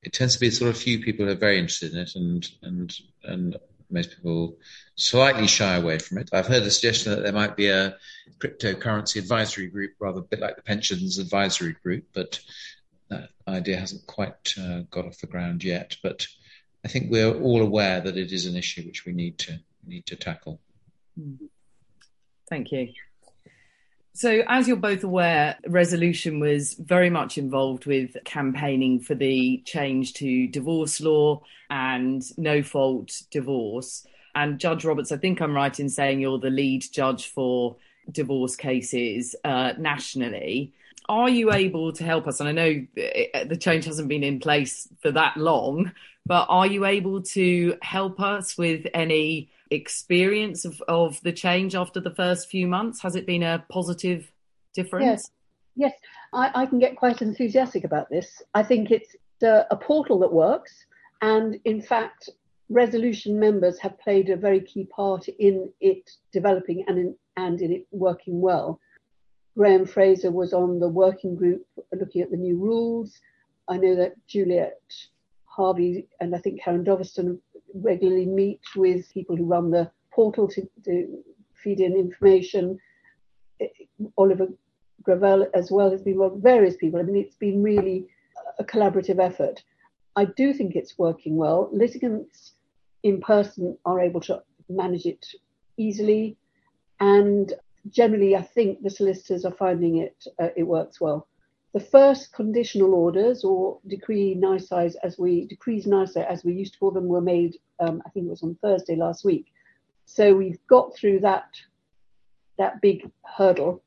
[0.02, 2.96] it tends to be sort of few people are very interested in it, and and
[3.24, 3.58] and
[3.90, 4.58] most people
[4.96, 6.30] slightly shy away from it.
[6.34, 7.96] I've heard the suggestion that there might be a
[8.40, 12.40] cryptocurrency advisory group, rather a bit like the pensions advisory group, but
[13.14, 16.28] that idea hasn't quite uh, got off the ground yet, but
[16.86, 20.06] I think we're all aware that it is an issue which we need to need
[20.08, 20.60] to tackle.
[22.50, 22.90] Thank you.
[24.16, 30.14] So, as you're both aware, Resolution was very much involved with campaigning for the change
[30.16, 34.06] to divorce law and no fault divorce.
[34.36, 37.76] And Judge Roberts, I think I'm right in saying you're the lead judge for
[38.12, 40.74] divorce cases uh, nationally.
[41.10, 42.40] Are you able to help us?
[42.40, 45.92] And I know eh, the change hasn't been in place for that long,
[46.26, 52.00] but are you able to help us with any experience of, of the change after
[52.00, 53.02] the first few months?
[53.02, 54.32] Has it been a positive
[54.74, 55.06] difference?
[55.06, 55.32] Yes,
[55.76, 55.94] yes.
[56.34, 58.42] I, I can get quite enthusiastic about this.
[58.54, 60.86] I think it's a, a portal that works,
[61.22, 62.30] and in fact,
[62.70, 67.72] resolution members have played a very key part in it developing and in, and in
[67.72, 68.80] it working well.
[69.58, 73.20] Graham Fraser was on the working group looking at the new rules.
[73.68, 74.82] I know that Juliet
[75.46, 77.40] Harvey and I think Karen Dovaston
[77.76, 82.80] regularly meet with people who run the portal to, to feed in information.
[84.18, 84.48] Oliver
[85.04, 87.00] Gravel as well has been with various people.
[87.00, 88.08] I mean, it's been really
[88.60, 89.64] a collaborative effort.
[90.16, 91.70] I do think it's working well.
[91.72, 92.54] Litigants
[93.04, 95.26] in person are able to manage it
[95.78, 96.38] easily,
[97.00, 97.54] and
[97.90, 101.28] generally, I think the solicitors are finding it uh, it works well.
[101.74, 106.80] The first conditional orders or decree nisi as we decrees nisi as we used to
[106.80, 107.58] call them were made.
[107.80, 109.48] Um, I think it was on Thursday last week.
[110.06, 111.48] So we've got through that
[112.58, 113.84] that big hurdle,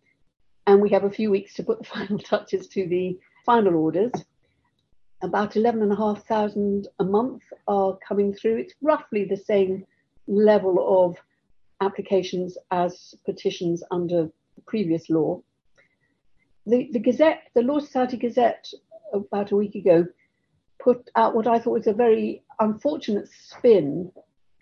[0.66, 4.12] and we have a few weeks to put the final touches to the final orders.
[5.22, 8.58] About 11,500 a month are coming through.
[8.58, 9.86] It's roughly the same
[10.26, 11.16] level of
[11.80, 14.30] applications as petitions under
[14.66, 15.40] previous law
[16.66, 18.68] the, the Gazette, the Law Society Gazette,
[19.12, 20.06] about a week ago,
[20.80, 24.10] put out what I thought was a very unfortunate spin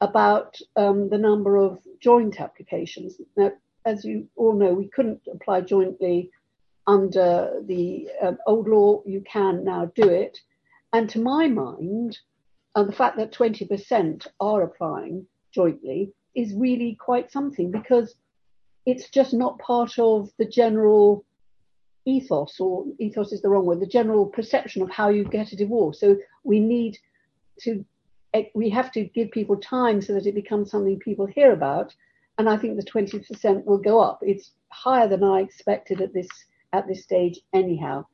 [0.01, 3.17] about um, the number of joint applications.
[3.37, 3.53] Now,
[3.87, 6.31] as you all know, we couldn't apply jointly
[6.87, 9.03] under the um, old law.
[9.07, 10.39] You can now do it.
[10.93, 12.19] And to my mind,
[12.75, 18.15] uh, the fact that 20% are applying jointly is really quite something because
[18.87, 21.25] it's just not part of the general
[22.07, 25.57] ethos, or ethos is the wrong word, the general perception of how you get a
[25.57, 26.01] divorce.
[26.01, 26.99] So we need
[27.61, 27.85] to,
[28.35, 31.95] eh, we have to give people time so that it becomes something people hear about.
[32.37, 34.19] And I think the 20% will go up.
[34.23, 36.29] It's higher than I expected at this
[36.73, 38.05] at this stage, anyhow.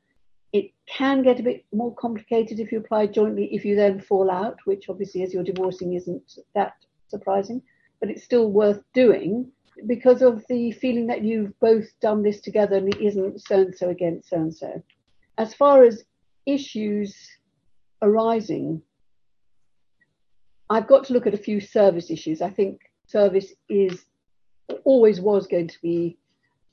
[0.53, 4.31] It can get a bit more complicated if you apply jointly, if you then fall
[4.31, 6.75] out, which obviously, as you're divorcing, isn't that
[7.09, 7.63] surprising,
[8.01, 9.51] but it's still worth doing
[9.87, 13.75] because of the feeling that you've both done this together and it isn't so and
[13.75, 14.83] so against so and so.
[15.39, 16.05] As far as
[16.47, 17.17] issues
[18.03, 18.83] arising,
[20.69, 22.43] I've got to look at a few service issues.
[22.43, 24.05] I think service is
[24.85, 26.17] always was going to be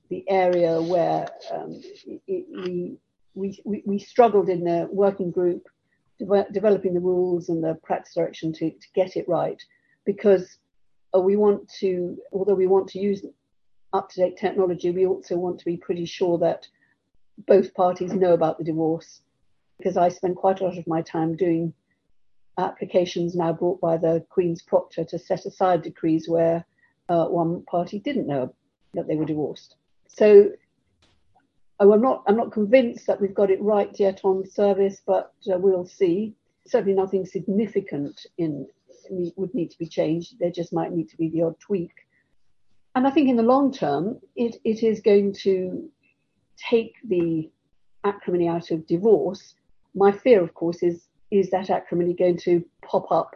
[0.10, 1.82] the area where um,
[2.28, 2.98] it,
[3.34, 5.68] we, we, we struggled in the working group
[6.20, 9.62] de- developing the rules and the practice direction to, to get it right
[10.06, 10.58] because
[11.22, 13.26] we want to, although we want to use
[13.94, 16.68] up to date technology, we also want to be pretty sure that
[17.48, 19.22] both parties know about the divorce.
[19.78, 21.74] Because I spend quite a lot of my time doing
[22.58, 26.66] applications now brought by the Queen's Proctor to set aside decrees where
[27.10, 28.54] uh, one party didn't know
[28.94, 29.76] that they were divorced.
[30.08, 30.52] So
[31.80, 35.58] I'm not I'm not convinced that we've got it right yet on service, but uh,
[35.60, 36.34] we'll see.
[36.66, 38.68] Certainly nothing significant in
[39.10, 40.36] would need to be changed.
[40.40, 41.92] There just might need to be the odd tweak.
[42.96, 45.90] And I think in the long term, it, it is going to
[46.58, 47.50] take the
[48.04, 49.56] acrimony out of divorce.
[49.94, 53.36] My fear, of course, is is that acrimony going to pop up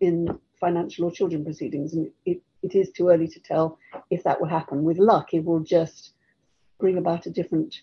[0.00, 1.92] in financial or children proceedings?
[1.92, 3.78] And it, it is too early to tell
[4.10, 4.82] if that will happen.
[4.82, 6.14] With luck, it will just
[6.80, 7.82] bring about a different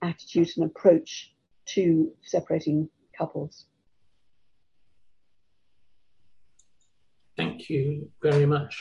[0.00, 1.32] attitude and approach
[1.66, 3.66] to separating couples.
[7.36, 8.78] Thank you very much.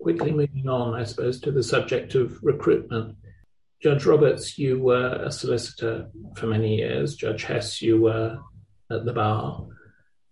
[0.00, 3.16] Quickly moving on, I suppose, to the subject of recruitment.
[3.82, 7.16] Judge Roberts, you were a solicitor for many years.
[7.16, 8.38] Judge Hess, you were
[8.90, 9.66] at the bar.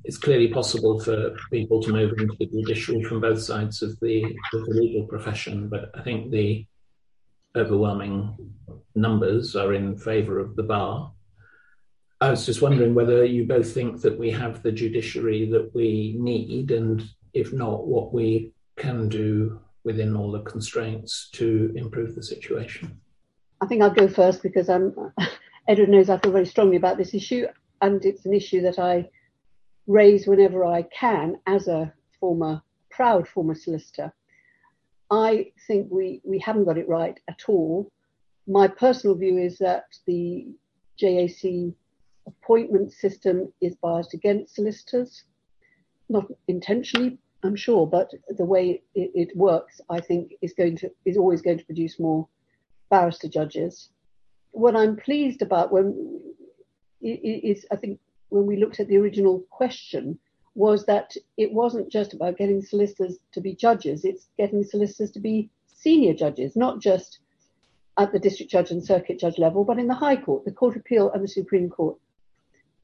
[0.05, 4.25] It's clearly possible for people to move into the judiciary from both sides of the,
[4.25, 6.67] of the legal profession, but I think the
[7.55, 8.55] overwhelming
[8.95, 11.13] numbers are in favour of the bar.
[12.21, 16.17] I was just wondering whether you both think that we have the judiciary that we
[16.19, 17.03] need and
[17.35, 23.01] if not, what we can do within all the constraints to improve the situation?
[23.61, 25.13] I think I'll go first because I'm, um,
[25.69, 27.47] Edward knows I feel very strongly about this issue,
[27.83, 29.09] and it's an issue that I
[29.87, 34.13] raise whenever I can as a former, proud former solicitor.
[35.11, 37.91] I think we, we haven't got it right at all
[38.51, 40.49] my personal view is that the
[40.99, 41.73] JAC
[42.27, 45.25] appointment system is biased against solicitors,
[46.11, 50.91] not intentionally, I'm sure, but the way it, it, works, I think, is going to
[51.05, 52.29] is always going to produce more
[52.91, 53.89] barrister judges.
[54.51, 56.21] What I'm pleased about when
[57.01, 57.99] is, I think,
[58.29, 60.19] when we looked at the original question,
[60.55, 65.21] was that it wasn't just about getting solicitors to be judges; it's getting solicitors to
[65.21, 67.21] be senior judges, not just
[67.97, 70.75] at the district judge and circuit judge level, but in the High Court, the Court
[70.75, 71.97] of Appeal, and the Supreme Court.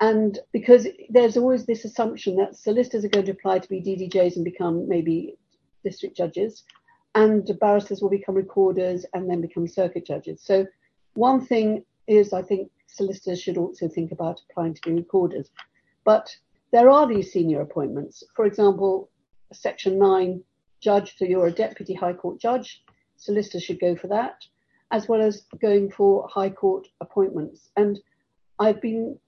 [0.01, 4.37] And because there's always this assumption that solicitors are going to apply to be DDJs
[4.37, 5.37] and become maybe
[5.85, 6.65] district judges,
[7.15, 10.43] and barristers will become recorders and then become circuit judges.
[10.43, 10.67] So,
[11.15, 15.51] one thing is, I think solicitors should also think about applying to be recorders.
[16.05, 16.35] But
[16.73, 18.23] there are these senior appointments.
[18.35, 19.09] For example,
[19.53, 20.43] Section 9
[20.81, 22.83] judge, so you're a deputy High Court judge,
[23.17, 24.45] solicitors should go for that,
[24.91, 27.71] as well as going for High Court appointments.
[27.77, 27.99] And
[28.59, 29.19] I've been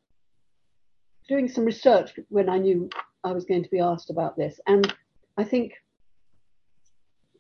[1.29, 2.89] doing some research when I knew
[3.23, 4.59] I was going to be asked about this.
[4.67, 4.93] And
[5.37, 5.75] I think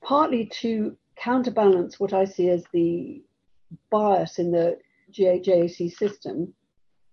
[0.02, 3.22] partly to counterbalance what I see as the
[3.90, 4.78] bias in the
[5.10, 6.52] JAC system,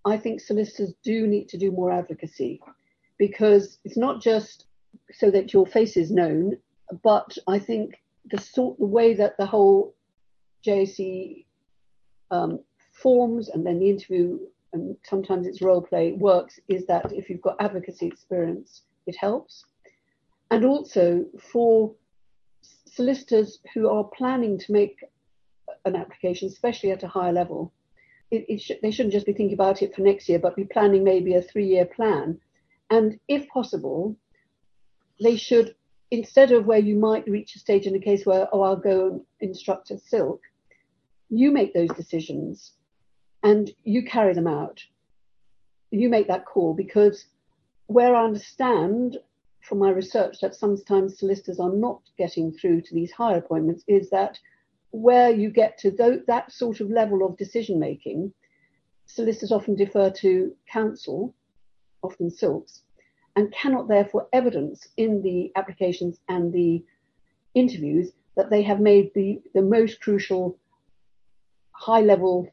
[0.04, 2.60] I think solicitors do need to do more advocacy
[3.18, 4.66] because it's not just
[5.12, 6.56] so that your face is known,
[7.02, 7.94] but I think
[8.30, 9.94] the sort, the way that the whole
[10.64, 11.46] JAC
[12.30, 12.60] um,
[12.92, 14.38] forms and then the interview
[14.76, 19.64] and sometimes it's role play works is that if you've got advocacy experience, it helps.
[20.50, 21.94] And also for
[22.62, 24.96] solicitors who are planning to make
[25.84, 27.72] an application, especially at a higher level,
[28.30, 30.64] it, it sh- they shouldn't just be thinking about it for next year, but be
[30.64, 32.38] planning maybe a three year plan.
[32.90, 34.16] And if possible,
[35.20, 35.74] they should,
[36.10, 39.06] instead of where you might reach a stage in a case where, oh, I'll go
[39.08, 40.40] and instruct a silk,
[41.30, 42.72] you make those decisions
[43.46, 44.82] and you carry them out.
[45.92, 47.26] You make that call because
[47.86, 49.18] where I understand
[49.60, 54.10] from my research that sometimes solicitors are not getting through to these higher appointments is
[54.10, 54.36] that
[54.90, 58.32] where you get to th- that sort of level of decision making,
[59.06, 61.32] solicitors often defer to counsel,
[62.02, 62.82] often silks,
[63.36, 66.84] and cannot therefore evidence in the applications and the
[67.54, 70.58] interviews that they have made the, the most crucial
[71.70, 72.50] high level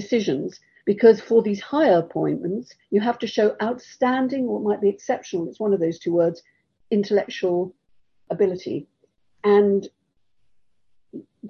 [0.00, 5.48] decisions because for these higher appointments, you have to show outstanding, or might be exceptional,
[5.48, 6.42] it's one of those two words,
[6.90, 7.74] intellectual
[8.30, 8.86] ability.
[9.42, 9.88] And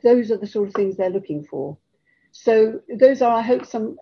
[0.02, 1.76] those are the sort of things they're looking for.
[2.32, 3.98] So those are, I hope, some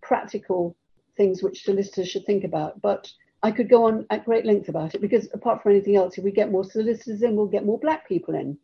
[0.00, 0.76] practical
[1.16, 2.80] things which solicitors should think about.
[2.80, 3.10] But
[3.42, 6.24] I could go on at great length about it because apart from anything else, if
[6.24, 8.58] we get more solicitors in, we'll get more black people in.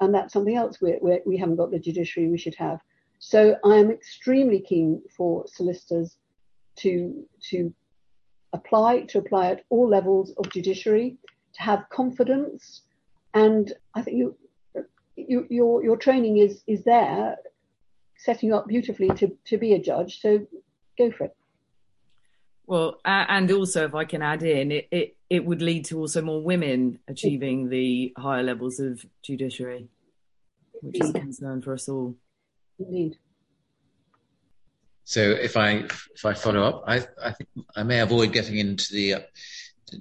[0.00, 2.80] And that's something else we we haven't got the judiciary we should have.
[3.18, 6.16] So I am extremely keen for solicitors
[6.76, 7.72] to to
[8.52, 11.16] apply to apply at all levels of judiciary,
[11.54, 12.82] to have confidence,
[13.32, 14.36] and I think you,
[15.16, 17.36] you your your training is is there,
[18.16, 20.20] setting you up beautifully to to be a judge.
[20.20, 20.46] So
[20.98, 21.36] go for it.
[22.66, 26.22] Well, and also if I can add in, it, it, it would lead to also
[26.22, 29.88] more women achieving the higher levels of judiciary,
[30.80, 32.16] which is a concern for us all.
[32.78, 33.16] Indeed.
[35.04, 38.92] So if I if I follow up, I I think I may avoid getting into
[38.92, 39.20] the uh,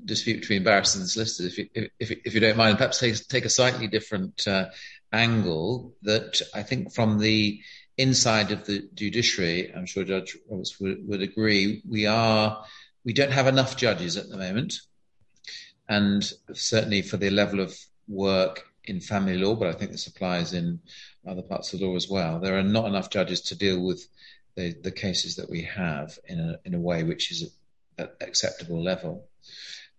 [0.05, 1.51] dispute between barristers and solicitors.
[1.51, 4.69] If you if, if you don't mind, perhaps take, take a slightly different uh,
[5.11, 5.93] angle.
[6.03, 7.61] That I think from the
[7.97, 11.81] inside of the judiciary, I'm sure Judge Roberts would, would agree.
[11.87, 12.63] We are
[13.03, 14.75] we don't have enough judges at the moment,
[15.89, 20.53] and certainly for the level of work in family law, but I think this applies
[20.53, 20.79] in
[21.27, 22.39] other parts of the law as well.
[22.39, 24.07] There are not enough judges to deal with
[24.55, 27.51] the, the cases that we have in a, in a way which is
[27.97, 29.27] at acceptable level.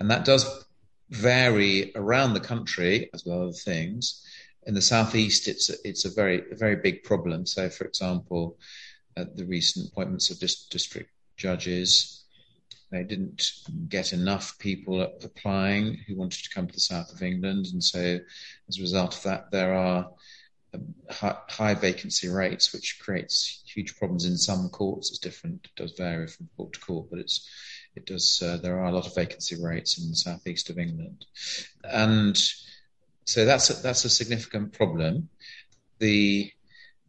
[0.01, 0.65] And that does
[1.11, 4.25] vary around the country as well as things.
[4.67, 7.45] In the southeast, it's it's a very a very big problem.
[7.47, 8.59] So, for example,
[9.17, 12.25] at the recent appointments of dis- district judges,
[12.91, 17.67] they didn't get enough people applying who wanted to come to the south of England,
[17.73, 18.19] and so
[18.69, 20.09] as a result of that, there are
[21.11, 25.11] high vacancy rates, which creates huge problems in some courts.
[25.11, 27.49] It's different; it does vary from court to court, but it's
[27.95, 28.43] it does.
[28.43, 31.25] Uh, there are a lot of vacancy rates in the southeast of England,
[31.85, 32.37] and
[33.25, 35.29] so that's a, that's a significant problem.
[35.99, 36.51] The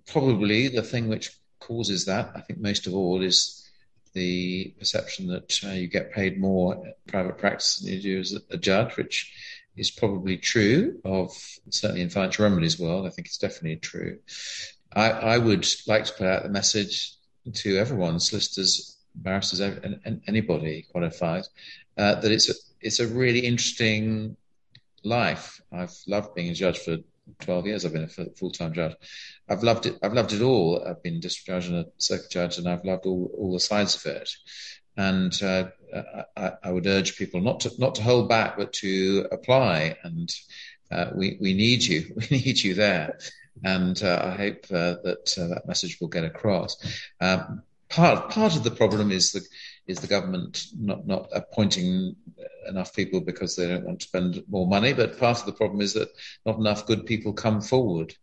[0.07, 3.67] probably the thing which causes that, I think, most of all, is
[4.13, 8.57] the perception that uh, you get paid more private practice than you do as a,
[8.57, 9.33] judge, which
[9.77, 11.31] is probably true of
[11.69, 13.05] certainly in financial remedies world.
[13.05, 14.19] I think it's definitely true.
[14.93, 17.13] I, I would like to put out the message
[17.53, 21.43] to everyone, solicitors, barristers, and, and anybody qualified,
[21.97, 24.35] uh, that it's a, it's a really interesting
[25.03, 25.61] life.
[25.71, 26.97] I've loved being a judge for
[27.39, 27.85] 12 years.
[27.85, 28.95] I've been a full time judge.
[29.49, 29.97] I've loved it.
[30.01, 30.83] I've loved it all.
[30.85, 33.95] I've been district judge and a circuit judge, and I've loved all, all the sides
[33.95, 34.29] of it.
[34.97, 35.65] And uh,
[36.35, 39.97] I, I, would urge people not to not to hold back, but to apply.
[40.03, 40.33] And
[40.91, 42.13] uh, we we need you.
[42.29, 43.19] We need you there.
[43.63, 46.77] And uh, I hope uh, that uh, that message will get across.
[47.21, 49.41] Um, part part of the problem is the
[49.87, 52.15] is the government not not appointing
[52.67, 54.93] enough people because they don't want to spend more money.
[54.93, 56.09] But part of the problem is that
[56.45, 58.13] not enough good people come forward.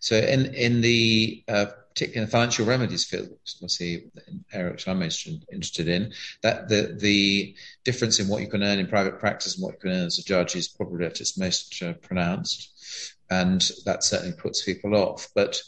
[0.00, 4.04] So in in the uh, particularly in the financial remedies field, see
[4.52, 8.78] area which I'm most interested in, that the the difference in what you can earn
[8.78, 11.38] in private practice and what you can earn as a judge is probably at its
[11.38, 15.28] most uh, pronounced, and that certainly puts people off.
[15.34, 15.60] But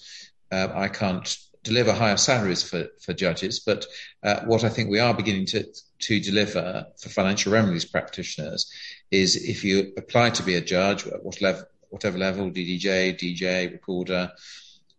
[0.50, 3.86] uh, I can't deliver higher salaries for, for judges, but
[4.22, 5.64] uh, what I think we are beginning to,
[6.02, 8.70] to deliver for financial remedies practitioners
[9.10, 14.30] is if you apply to be a judge, what level, whatever level, DDJ, DJ, recorder,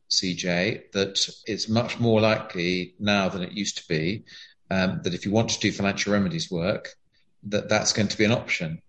[0.10, 4.24] CJ, that it's much more likely now than it used to be
[4.70, 6.89] um, that if you want to do financial remedies work,
[7.43, 8.82] that that's going to be an option.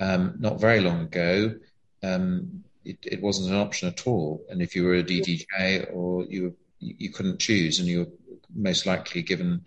[0.00, 1.54] Um, not very long ago,
[2.02, 4.44] um, it, it, wasn't an option at all.
[4.50, 8.84] And if you were a DDJ or you you couldn't choose, and you were most
[8.84, 9.64] likely given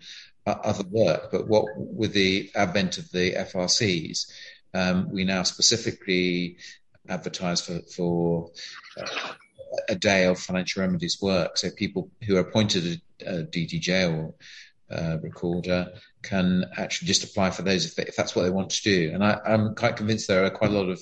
[0.48, 1.30] other work.
[1.30, 4.30] But what with the advent of the FRCs,
[4.74, 6.58] um, we now specifically
[7.08, 8.50] advertise for for
[9.00, 9.32] uh,
[9.88, 11.56] a day of financial remedies work.
[11.56, 14.34] So people who are appointed a, a DDJ or
[14.90, 15.92] uh, recorder
[16.22, 19.10] can actually just apply for those if, they, if that's what they want to do.
[19.12, 21.00] And I, am quite convinced there are quite a lot of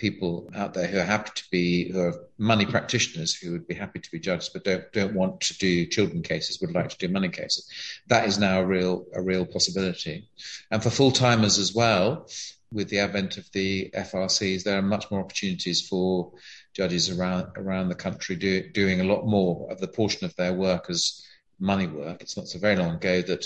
[0.00, 3.74] people out there who are happy to be who are money practitioners who would be
[3.74, 6.96] happy to be judges but don't don't want to do children cases would like to
[6.96, 7.68] do money cases.
[8.06, 10.28] That is now a real a real possibility.
[10.70, 12.28] And for full timers as well
[12.72, 16.32] with the advent of the FRCs there are much more opportunities for
[16.72, 20.54] judges around around the country do, doing a lot more of the portion of their
[20.54, 21.26] work as
[21.58, 22.22] money work.
[22.22, 23.44] It's not so very long ago that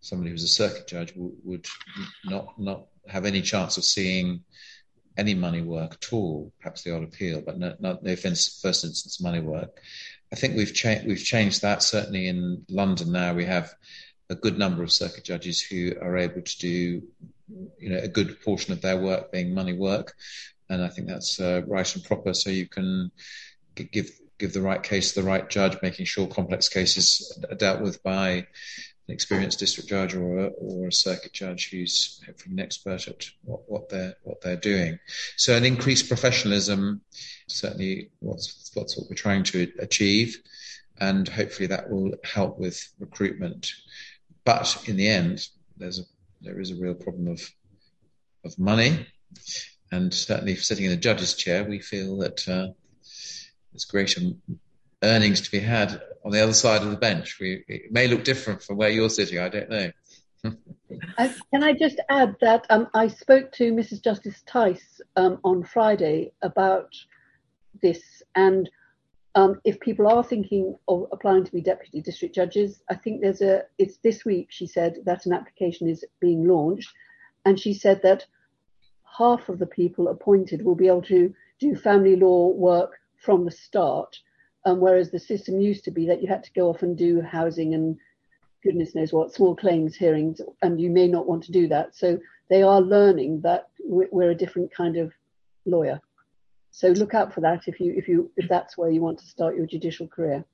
[0.00, 1.66] somebody who's a circuit judge would, would
[2.24, 4.44] not not have any chance of seeing
[5.18, 9.40] any money work at all, perhaps the odd appeal, but no, no, first instance money
[9.40, 9.80] work.
[10.32, 11.82] I think we've changed we've changed that.
[11.82, 13.74] Certainly in London now, we have
[14.30, 17.02] a good number of circuit judges who are able to do,
[17.78, 20.14] you know, a good portion of their work being money work,
[20.68, 22.32] and I think that's uh, right and proper.
[22.32, 23.10] So you can
[23.74, 27.80] give give the right case to the right judge, making sure complex cases are dealt
[27.80, 28.46] with by
[29.08, 33.24] an experienced district judge or a, or a circuit judge who's hopefully an expert at
[33.42, 34.98] what, what they're what they're doing.
[35.36, 37.00] So an increased professionalism,
[37.46, 40.36] certainly what's what's what we're trying to achieve,
[41.00, 43.72] and hopefully that will help with recruitment.
[44.44, 45.48] But in the end,
[45.78, 46.04] there's a
[46.42, 47.40] there is a real problem of
[48.44, 49.06] of money,
[49.90, 52.68] and certainly sitting in the judge's chair, we feel that uh,
[53.72, 54.20] there's greater
[55.02, 57.38] earnings to be had on the other side of the bench.
[57.40, 59.38] We, it may look different from where you're sitting.
[59.38, 59.90] I don't know.
[60.44, 64.04] uh, can I just add that um, I spoke to Mrs.
[64.04, 66.92] Justice Theis um, on Friday about
[67.80, 68.68] this, and
[69.34, 73.40] um, if people are thinking of applying to be deputy district judges, I think there's
[73.40, 73.62] a.
[73.78, 74.48] It's this week.
[74.50, 76.92] She said that an application is being launched,
[77.46, 78.26] and she said that
[79.16, 83.50] half of the people appointed will be able to do family law work from the
[83.50, 84.18] start
[84.64, 87.20] um, whereas the system used to be that you had to go off and do
[87.20, 87.96] housing and
[88.62, 91.94] goodness knows what small claims hearings, and you may not want to do that.
[91.94, 92.18] So
[92.50, 95.12] they are learning that we're a different kind of
[95.64, 96.00] lawyer.
[96.70, 99.26] So look out for that if you if you if that's where you want to
[99.26, 100.44] start your judicial career.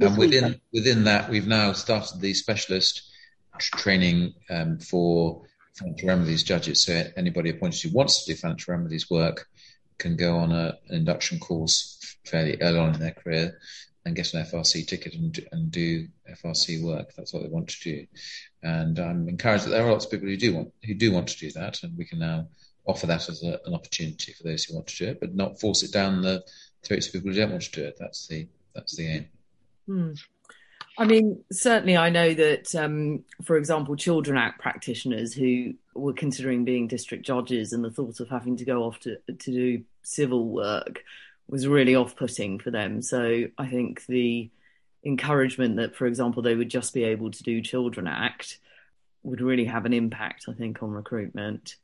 [0.00, 3.10] and within week, within that, we've now started the specialist
[3.58, 5.42] training um, for
[5.74, 6.82] financial remedies judges.
[6.84, 9.48] So anybody appointed who wants to do financial remedies work
[10.00, 13.58] can go on a, an induction course fairly early on in their career
[14.04, 17.12] and get an FRC ticket and, and do FRC work.
[17.16, 18.06] That's what they want to do.
[18.62, 21.28] And I'm encouraged that there are lots of people who do want who do want
[21.28, 22.48] to do that, and we can now
[22.86, 25.60] offer that as a, an opportunity for those who want to do it, but not
[25.60, 26.42] force it down the
[26.82, 27.96] throats of people who don't want to do it.
[27.98, 29.28] That's the that's the aim.
[29.86, 30.12] Hmm.
[31.00, 36.66] I mean, certainly, I know that, um, for example, Children Act practitioners who were considering
[36.66, 40.46] being district judges and the thought of having to go off to to do civil
[40.50, 41.02] work
[41.48, 43.00] was really off-putting for them.
[43.00, 44.50] So I think the
[45.02, 48.58] encouragement that, for example, they would just be able to do Children Act
[49.22, 51.76] would really have an impact, I think, on recruitment.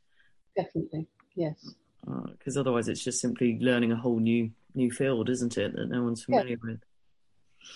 [0.54, 1.72] Definitely, yes.
[2.04, 5.88] Because uh, otherwise, it's just simply learning a whole new new field, isn't it, that
[5.88, 6.70] no one's familiar yeah.
[6.70, 6.80] with.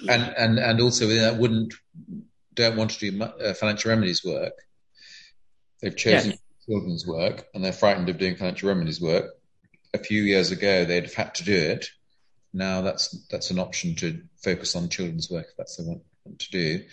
[0.08, 1.74] And and and also that wouldn't
[2.54, 4.54] don't want to do uh, financial remedies work.
[5.80, 6.40] They've chosen yes.
[6.66, 9.30] children's work, and they're frightened of doing financial remedies work.
[9.92, 11.86] A few years ago, they'd have had to do it.
[12.52, 16.02] Now that's that's an option to focus on children's work if that's what they want,
[16.24, 16.84] want to do,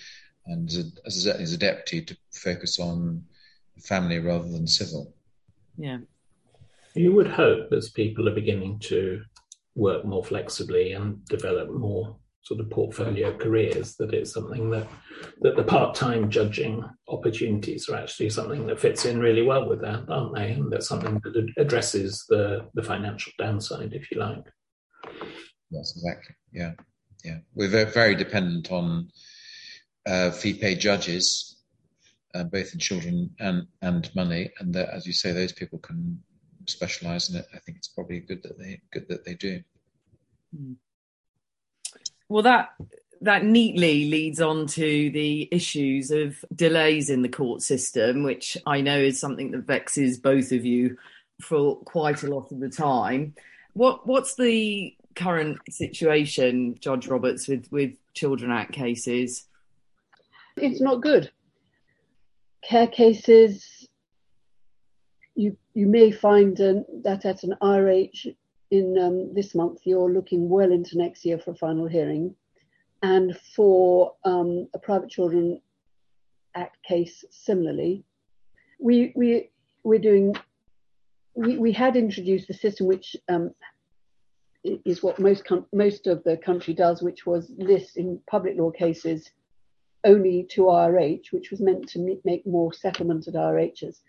[0.45, 3.23] and as a, as a, as a deputy to focus on
[3.81, 5.13] family rather than civil.
[5.77, 5.99] Yeah.
[6.93, 9.21] You would hope as people are beginning to
[9.75, 14.87] work more flexibly and develop more sort of portfolio careers that it's something that
[15.41, 20.05] that the part-time judging opportunities are actually something that fits in really well with that
[20.09, 20.51] aren't they?
[20.51, 24.43] And that's something that addresses the the financial downside if you like.
[25.71, 26.35] Yes exactly.
[26.51, 26.73] Yeah
[27.23, 27.39] yeah.
[27.55, 29.09] We're very, very dependent on
[30.05, 31.57] uh, fee paid judges
[32.33, 34.49] uh, both in children and and money.
[34.59, 36.19] And that as you say those people can
[36.67, 37.45] specialize in it.
[37.53, 39.61] I think it's probably good that they good that they do.
[40.55, 40.75] Mm.
[42.29, 42.69] Well, that
[43.21, 48.81] that neatly leads on to the issues of delays in the court system, which I
[48.81, 50.97] know is something that vexes both of you
[51.41, 53.33] for quite a lot of the time.
[53.73, 59.45] What what's the current situation, Judge Roberts, with with Children Act cases?
[60.57, 61.31] It's not good.
[62.63, 63.87] Care cases,
[65.35, 68.35] you you may find that at an RH
[68.71, 72.35] in um, this month, you're looking well into next year for a final hearing.
[73.01, 75.61] And for um, a Private Children
[76.55, 78.03] Act case, similarly,
[78.79, 79.49] we, we,
[79.83, 80.35] we're doing,
[81.35, 83.51] we, we had introduced a system which um,
[84.63, 88.71] is what most, com- most of the country does, which was list in public law
[88.71, 89.31] cases
[90.03, 93.99] only to RH, which was meant to make more settlement at RHs.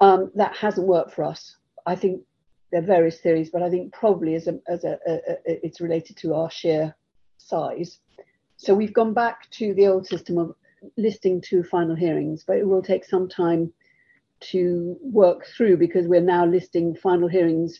[0.00, 1.56] Um, that hasn't worked for us.
[1.86, 2.22] I think
[2.70, 5.80] there are various theories, but I think probably as a, as a, a, a, it's
[5.80, 6.94] related to our sheer
[7.38, 7.98] size.
[8.56, 10.54] So we've gone back to the old system of
[10.96, 13.72] listing two final hearings, but it will take some time
[14.40, 17.78] to work through because we're now listing final hearings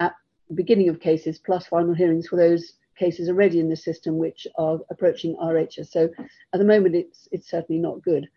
[0.00, 0.14] at
[0.48, 4.46] the beginning of cases plus final hearings for those cases already in the system which
[4.56, 5.90] are approaching RHS.
[5.90, 6.10] So
[6.52, 8.28] at the moment, it's it's certainly not good.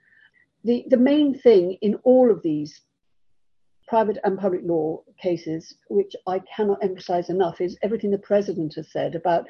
[0.63, 2.81] The the main thing in all of these
[3.91, 8.89] private and public law cases, which I cannot emphasize enough, is everything the president has
[8.89, 9.49] said about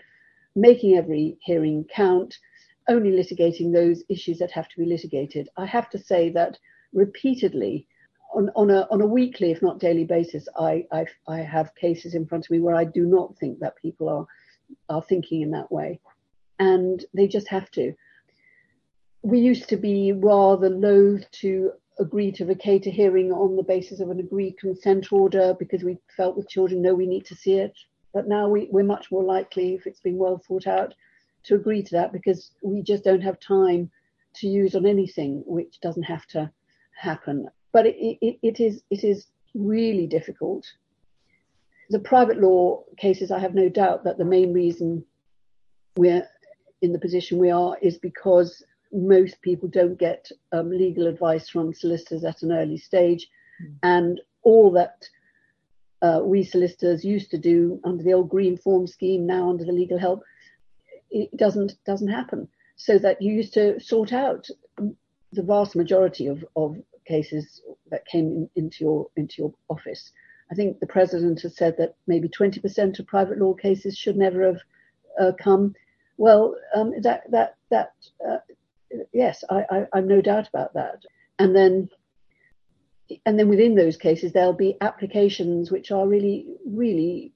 [0.56, 2.40] making every hearing count,
[2.90, 5.48] only litigating those issues that have to be litigated.
[5.58, 6.58] I have to say that
[6.92, 7.86] repeatedly,
[8.34, 12.16] on, on, a, on a weekly, if not daily basis, I, I, I have cases
[12.16, 14.26] in front of me where I do not think that people are,
[14.90, 16.00] are thinking in that way.
[16.58, 17.94] And they just have to.
[19.22, 24.00] We used to be rather loath to agree to vacate a hearing on the basis
[24.00, 27.56] of an agreed consent order because we felt with children, no, we need to see
[27.56, 27.74] it.
[28.14, 30.94] But now we, we're much more likely, if it's been well thought out,
[31.44, 33.90] to agree to that because we just don't have time
[34.36, 36.52] to use on anything which doesn't have to
[36.96, 37.48] happen.
[37.72, 40.66] But it, it, it is it is really difficult.
[41.90, 45.04] The private law cases, I have no doubt that the main reason
[45.98, 46.26] we're
[46.82, 51.74] in the position we are is because most people don't get um, legal advice from
[51.74, 53.28] solicitors at an early stage.
[53.62, 53.76] Mm.
[53.84, 55.08] And all that
[56.02, 59.72] uh, we solicitors used to do under the old green form scheme, now under the
[59.72, 60.24] legal help,
[61.10, 62.48] it doesn't doesn't happen.
[62.76, 64.48] So that you used to sort out
[65.34, 70.12] the vast majority of, of cases that came in, into your into your office.
[70.52, 74.46] I think the president has said that maybe 20% of private law cases should never
[74.46, 74.60] have
[75.20, 75.74] uh, come.
[76.18, 77.94] Well, um, that that that
[78.28, 78.38] uh,
[79.14, 81.02] yes, I, I, I've no doubt about that.
[81.40, 81.90] And then
[83.26, 87.34] and then within those cases there'll be applications which are really really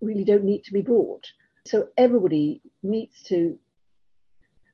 [0.00, 1.26] really don't need to be brought.
[1.66, 3.58] So everybody needs to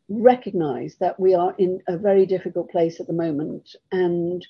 [0.08, 4.46] recognize that we are in a very difficult place at the moment and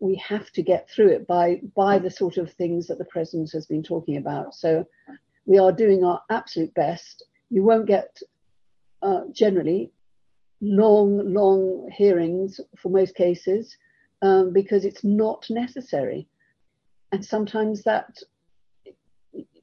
[0.00, 3.52] we have to get through it by by the sort of things that the president
[3.52, 4.54] has been talking about.
[4.54, 4.86] So
[5.44, 7.24] we are doing our absolute best.
[7.50, 8.18] You won't get
[9.02, 9.92] uh, generally
[10.62, 13.76] long, long hearings for most cases
[14.22, 16.28] um, because it's not necessary.
[17.10, 18.16] And sometimes that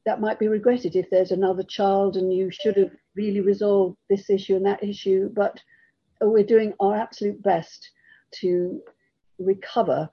[0.05, 4.29] that might be regretted if there's another child and you should have really resolved this
[4.29, 5.29] issue and that issue.
[5.33, 5.59] But
[6.21, 7.89] we're doing our absolute best
[8.41, 8.81] to
[9.37, 10.09] recover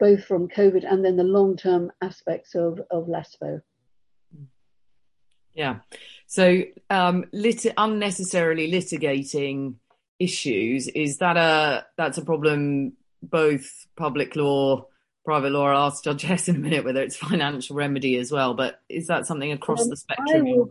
[0.00, 3.60] both from COVID and then the long term aspects of, of LASPO.
[5.54, 5.78] Yeah.
[6.26, 9.76] So um, lit- unnecessarily litigating
[10.18, 12.92] issues is that a that's a problem
[13.22, 14.86] both public law
[15.24, 18.54] private law i'll ask judge hess in a minute whether it's financial remedy as well
[18.54, 20.64] but is that something across um, the spectrum I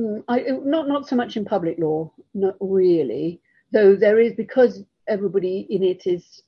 [0.00, 3.40] Mm, I, not not so much in public law, not really.
[3.72, 6.42] Though there is because everybody in it is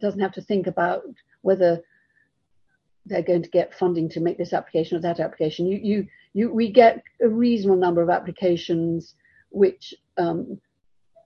[0.00, 1.02] doesn't have to think about
[1.42, 1.80] whether
[3.06, 5.66] they're going to get funding to make this application or that application.
[5.66, 9.14] You you you we get a reasonable number of applications
[9.50, 10.60] which um,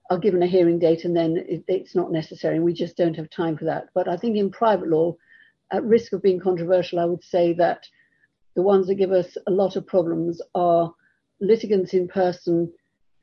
[0.09, 2.55] are given a hearing date and then it, it's not necessary.
[2.55, 3.87] And we just don't have time for that.
[3.93, 5.15] But I think in private law,
[5.71, 7.87] at risk of being controversial, I would say that
[8.55, 10.93] the ones that give us a lot of problems are
[11.41, 12.71] litigants in person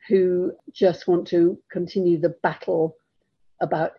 [0.08, 2.96] who just want to continue the battle
[3.60, 3.92] about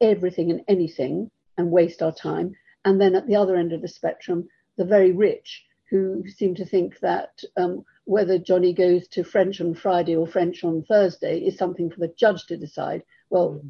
[0.00, 2.54] everything and anything and waste our time.
[2.84, 6.66] And then at the other end of the spectrum, the very rich who seem to
[6.66, 11.56] think that um, whether Johnny goes to French on Friday or French on Thursday is
[11.56, 13.02] something for the judge to decide.
[13.30, 13.62] Well,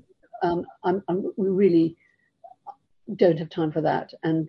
[0.42, 1.96] um, I'm, I'm, we really
[3.14, 4.12] don't have time for that.
[4.22, 4.48] And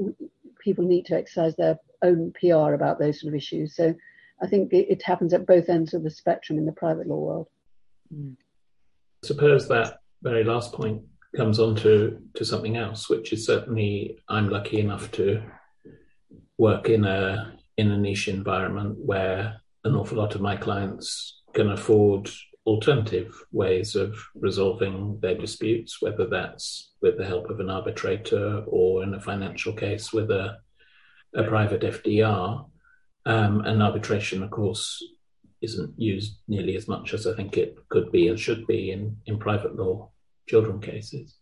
[0.00, 0.10] uh,
[0.58, 3.76] people need to exercise their own PR about those sort of issues.
[3.76, 3.94] So
[4.42, 7.18] I think it, it happens at both ends of the spectrum in the private law
[7.18, 7.48] world.
[8.12, 8.36] Mm.
[9.24, 11.02] Suppose that very last point
[11.36, 15.42] comes on to, to something else, which is certainly I'm lucky enough to
[16.58, 21.70] work in a in a niche environment where an awful lot of my clients can
[21.70, 22.30] afford
[22.66, 29.02] alternative ways of resolving their disputes, whether that's with the help of an arbitrator or
[29.02, 30.56] in a financial case with a,
[31.34, 32.66] a private FDR.
[33.26, 35.02] Um, and arbitration, of course,
[35.62, 39.16] isn't used nearly as much as I think it could be and should be in,
[39.26, 40.10] in private law
[40.46, 41.36] children cases.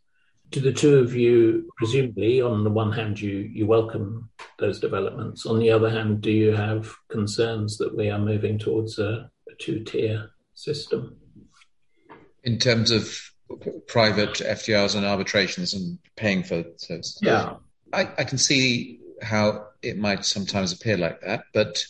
[0.52, 4.28] To the two of you, presumably, on the one hand, you, you welcome
[4.58, 5.46] those developments.
[5.46, 9.54] On the other hand, do you have concerns that we are moving towards a, a
[9.58, 11.16] two tier system?
[12.44, 13.18] In terms of
[13.86, 17.18] private FDRs and arbitrations and paying for services?
[17.22, 17.54] Yeah.
[17.92, 21.82] I, I can see how it might sometimes appear like that, but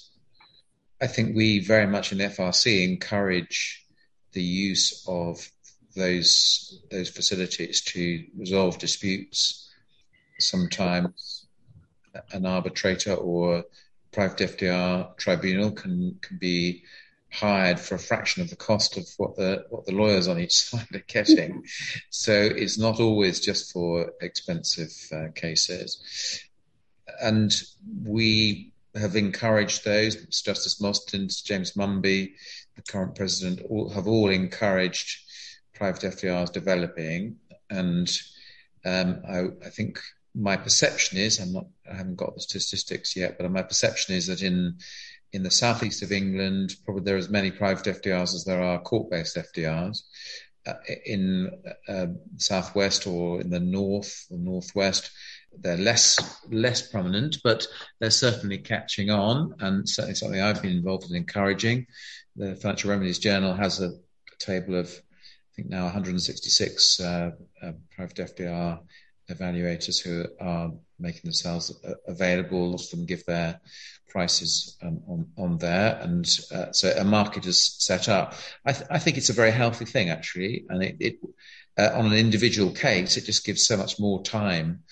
[1.01, 3.85] I think we very much in FRC encourage
[4.33, 5.51] the use of
[5.95, 9.71] those those facilities to resolve disputes.
[10.39, 11.47] Sometimes
[12.33, 13.65] an arbitrator or
[14.13, 16.85] private FDR tribunal can can be
[17.33, 20.53] hired for a fraction of the cost of what the what the lawyers on each
[20.61, 21.65] side are getting.
[22.11, 26.43] so it's not always just for expensive uh, cases.
[27.21, 27.55] And
[28.05, 30.17] we have encouraged those.
[30.43, 32.35] Justice Mostyn, James Munby,
[32.77, 35.21] the current president, all, have all encouraged
[35.75, 37.37] private FDRs developing.
[37.71, 38.11] And
[38.85, 40.01] um, I, I think
[40.35, 44.27] my perception is, I'm not, I haven't got the statistics yet, but my perception is
[44.27, 44.79] that in
[45.33, 48.83] in the southeast of England, probably there are as many private FDRs as there are
[48.83, 50.03] court-based FDRs.
[50.67, 50.75] Uh,
[51.07, 51.51] in
[51.89, 52.07] uh,
[52.37, 55.11] southwest or in the north or northwest,
[55.59, 56.19] they're less
[56.51, 57.67] less prominent, but
[57.99, 61.87] they're certainly catching on, and certainly something I've been involved in encouraging.
[62.37, 63.93] The Financial Remedies Journal has a,
[64.39, 64.93] table of,
[65.57, 67.31] think now 166 uh,
[67.63, 68.81] uh, private FDR
[69.31, 71.75] evaluators who are making themselves
[72.07, 72.71] available.
[72.71, 73.61] Lots of them give their
[74.09, 75.99] prices um, on, on there.
[76.03, 78.35] And uh, so a market is set up.
[78.65, 80.65] I, th- I, think it's a very healthy thing, actually.
[80.69, 81.19] And it, it
[81.79, 84.83] uh, on an individual case, it just gives so much more time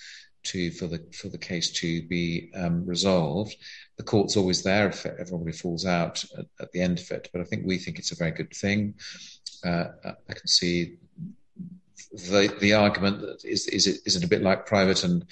[0.42, 3.54] to for the for the case to be um, resolved.
[3.98, 7.28] The court's always there if everybody falls out at, at, the end of it.
[7.32, 8.94] But I think we think it's a very good thing.
[9.64, 10.96] Uh, I can see
[12.12, 15.24] the the argument that is is it is it a bit like private and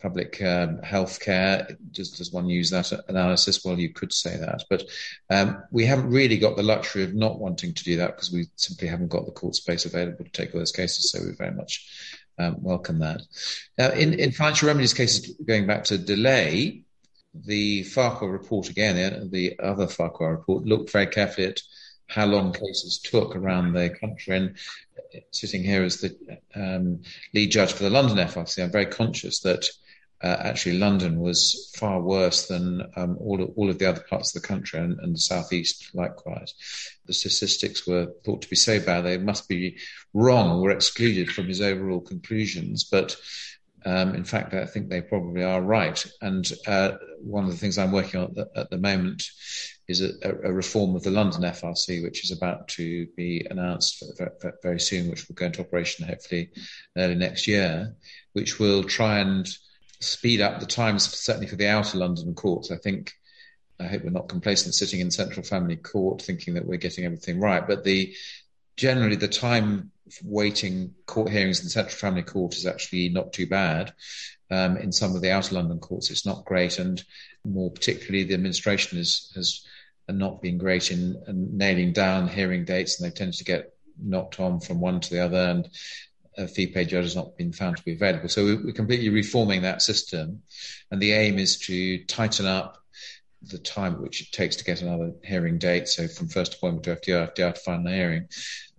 [0.00, 1.66] public um, health care?
[1.92, 3.64] Does does one use that analysis?
[3.64, 4.84] Well, you could say that, but
[5.30, 8.46] um, we haven't really got the luxury of not wanting to do that because we
[8.56, 11.10] simply haven't got the court space available to take all those cases.
[11.10, 11.88] So we very much
[12.38, 13.22] um, welcome that.
[13.78, 16.82] Now, in in financial remedies cases, going back to delay,
[17.34, 21.60] the Farquhar report again, the other Farquhar report looked very carefully at
[22.08, 24.36] how long cases took around the country.
[24.36, 24.56] And
[25.30, 27.02] sitting here as the um,
[27.34, 29.66] lead judge for the London FRC, I'm very conscious that
[30.22, 34.34] uh, actually London was far worse than um, all, of, all of the other parts
[34.34, 36.54] of the country and, and the southeast likewise.
[37.04, 39.76] The statistics were thought to be so bad they must be
[40.14, 42.84] wrong, were excluded from his overall conclusions.
[42.84, 43.16] But
[43.86, 46.04] um, in fact, I think they probably are right.
[46.20, 49.22] And uh, one of the things I'm working on at the, at the moment
[49.86, 54.30] is a, a, reform of the London FRC, which is about to be announced very,
[54.60, 56.50] very soon, which will go into operation hopefully
[56.96, 57.94] early next year,
[58.32, 59.48] which will try and
[60.00, 62.72] speed up the times, certainly for the outer London courts.
[62.72, 63.12] I think,
[63.78, 67.38] I hope we're not complacent sitting in Central Family Court thinking that we're getting everything
[67.38, 68.12] right, but the
[68.76, 69.90] generally the time
[70.22, 73.92] waiting court hearings in the Central Family Court is actually not too bad.
[74.50, 77.02] Um, in some of the outer London courts, it's not great, and
[77.44, 79.66] more particularly, the administration is, has
[80.08, 84.38] not been great in, in nailing down hearing dates, and they've tended to get knocked
[84.38, 85.68] on from one to the other, and
[86.38, 88.28] a fee paid judge has not been found to be available.
[88.28, 90.42] So we're completely reforming that system,
[90.90, 92.78] and the aim is to tighten up
[93.42, 95.88] the time which it takes to get another hearing date.
[95.88, 98.28] So from first appointment to FDR, FDR to final hearing,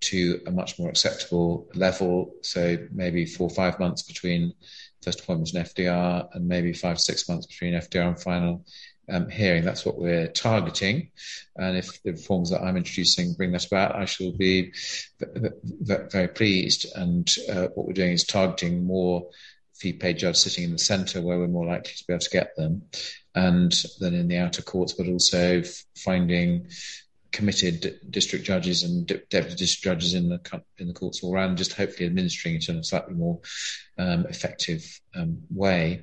[0.01, 2.33] to a much more acceptable level.
[2.41, 4.53] So maybe four or five months between
[5.01, 8.65] first appointment and FDR, and maybe five six months between FDR and final
[9.09, 9.63] um, hearing.
[9.63, 11.11] That's what we're targeting.
[11.55, 14.73] And if the reforms that I'm introducing bring that about, I shall be
[15.19, 16.87] very pleased.
[16.95, 19.29] And uh, what we're doing is targeting more
[19.79, 22.29] fee paid judges sitting in the centre where we're more likely to be able to
[22.29, 22.83] get them,
[23.35, 25.61] and then in the outer courts, but also
[25.95, 26.67] finding
[27.31, 31.73] committed district judges and deputy district judges in the in the courts all around, just
[31.73, 33.39] hopefully administering it in a slightly more
[33.97, 36.01] um, effective um, way.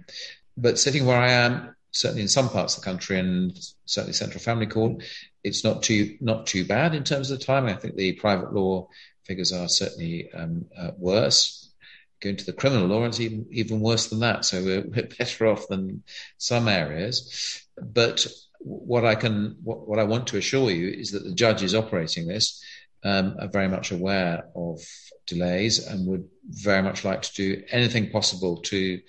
[0.57, 4.41] But sitting where I am, certainly in some parts of the country and certainly Central
[4.41, 5.03] Family Court,
[5.43, 7.66] it's not too not too bad in terms of the time.
[7.66, 8.89] I think the private law
[9.25, 11.72] figures are certainly um, uh, worse.
[12.20, 14.44] Going to the criminal law, it's even even worse than that.
[14.44, 16.02] So we're, we're better off than
[16.38, 17.66] some areas.
[17.76, 18.26] But
[18.60, 22.26] what I can what, what I want to assure you is that the judges operating
[22.26, 22.62] this
[23.04, 24.80] um, are very much aware of
[25.26, 29.00] delays and would very much like to do anything possible to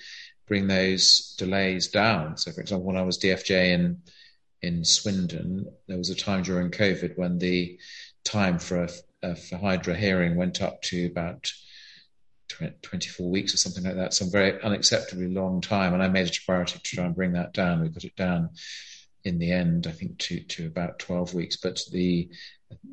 [0.48, 2.38] bring those delays down.
[2.38, 4.02] So, for example, when I was DFJ in
[4.62, 7.80] in Swindon, there was a time during COVID when the
[8.24, 8.90] time for a,
[9.24, 11.52] a for FHDRA hearing went up to about
[12.48, 15.94] 24 weeks or something like that, some very unacceptably long time.
[15.94, 17.82] And I made it a priority to try and bring that down.
[17.82, 18.52] We got it down
[19.24, 21.58] in the end, I think, to, to about 12 weeks.
[21.58, 22.30] But the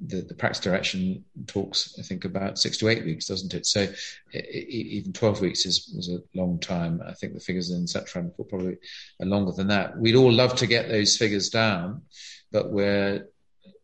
[0.07, 3.67] the, the, practice direction talks, I think, about six to eight weeks, doesn't it?
[3.67, 3.97] So it,
[4.33, 7.03] it, even 12 weeks is, was a long time.
[7.07, 8.77] I think the figures in Setram probably
[9.21, 9.99] are longer than that.
[9.99, 12.03] We'd all love to get those figures down,
[12.53, 13.29] but we're,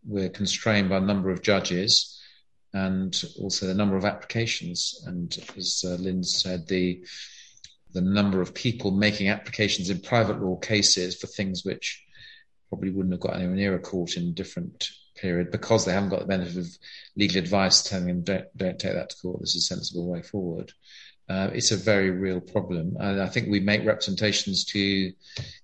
[0.06, 2.17] we're constrained by a number of judges
[2.72, 5.02] and also the number of applications.
[5.06, 7.04] And as uh, Lynn said, the,
[7.92, 12.04] the number of people making applications in private law cases for things which
[12.68, 16.10] probably wouldn't have got anywhere near a court in a different period because they haven't
[16.10, 16.66] got the benefit of
[17.16, 19.40] legal advice telling them don't don't take that to court.
[19.40, 20.72] This is a sensible way forward.
[21.28, 25.12] Uh, it's a very real problem, and I think we make representations to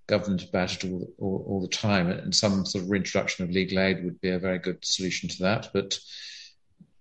[0.07, 2.11] government about it all, all, all, the time.
[2.11, 5.43] And some sort of reintroduction of legal aid would be a very good solution to
[5.45, 5.99] that, but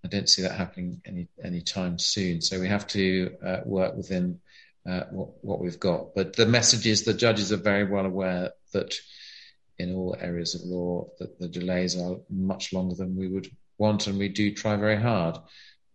[0.03, 2.41] I don't see that happening any any time soon.
[2.41, 4.39] So we have to uh, work within
[4.85, 6.13] uh, what, what we've got.
[6.13, 8.93] But the message is the judges are very well aware that
[9.79, 14.07] in all areas of law that the delays are much longer than we would want,
[14.07, 15.37] and we do try very hard.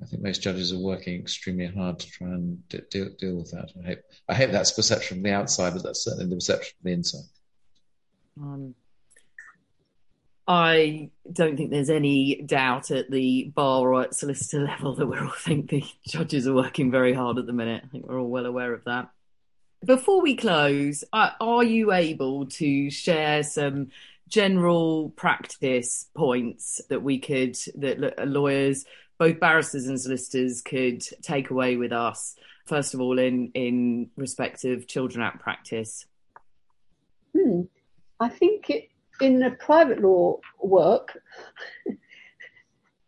[0.00, 3.72] I think most judges are working extremely hard to try and deal, deal with that.
[3.82, 3.98] I hope,
[4.28, 7.24] I hope that's perception from the outside, but that's certainly the perception from the inside.
[8.40, 8.74] Um,
[10.50, 15.22] I don't think there's any doubt at the bar or at solicitor level that we're
[15.22, 17.82] all think the judges are working very hard at the minute.
[17.84, 19.10] I think we're all well aware of that.
[19.84, 23.88] Before we close, are you able to share some
[24.26, 28.86] general practice points that we could, that lawyers,
[29.18, 32.36] both barristers and solicitors, could take away with us?
[32.64, 36.06] First of all, in in respect of Children Act practice.
[37.36, 37.62] Hmm.
[38.18, 38.88] I think it,
[39.20, 41.18] in the private law work,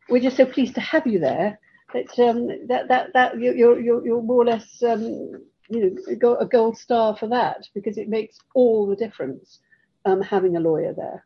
[0.09, 1.59] we're just so pleased to have you there
[1.93, 6.47] that um, that that that you're you're you're more or less um, you know, a
[6.47, 9.61] gold star for that because it makes all the difference
[10.05, 11.25] um, having a lawyer there.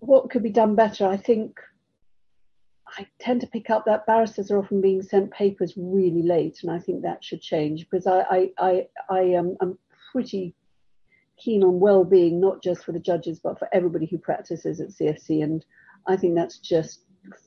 [0.00, 1.06] What could be done better?
[1.06, 1.58] I think
[2.98, 6.72] I tend to pick up that barristers are often being sent papers really late, and
[6.72, 9.78] I think that should change because I I I, I am I'm
[10.12, 10.54] pretty
[11.42, 15.42] keen on well-being, not just for the judges but for everybody who practices at CFC,
[15.42, 15.64] and
[16.06, 17.00] I think that's just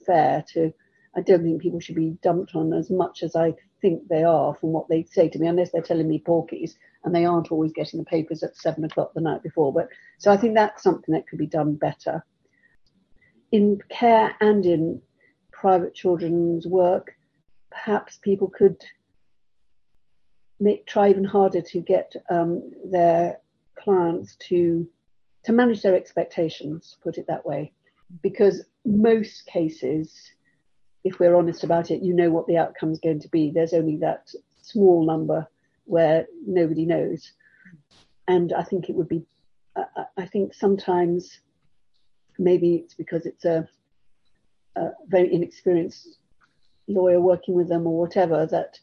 [0.06, 0.74] fair to.
[1.16, 4.56] I don't think people should be dumped on as much as I think they are
[4.56, 6.74] from what they say to me, unless they're telling me porkies,
[7.04, 9.72] and they aren't always getting the papers at seven o'clock the night before.
[9.72, 12.26] But so I think that's something that could be done better.
[13.52, 15.02] In care and in
[15.52, 17.16] private children's work,
[17.70, 18.78] perhaps people could
[20.60, 23.39] make try even harder to get um, their
[23.84, 24.88] clients to
[25.46, 27.74] to manage their expectations, put it that way,
[28.22, 30.32] because most cases
[31.04, 33.52] if we're honest about it, you know what the outcome is going to be.
[33.52, 34.30] There's only that
[34.62, 35.48] small number
[35.86, 37.34] where nobody knows.
[38.28, 39.26] And I think it would be,
[40.18, 41.40] I think sometimes
[42.40, 43.68] maybe it's because it's a,
[44.78, 46.20] a very inexperienced
[46.88, 48.80] lawyer working with them or whatever that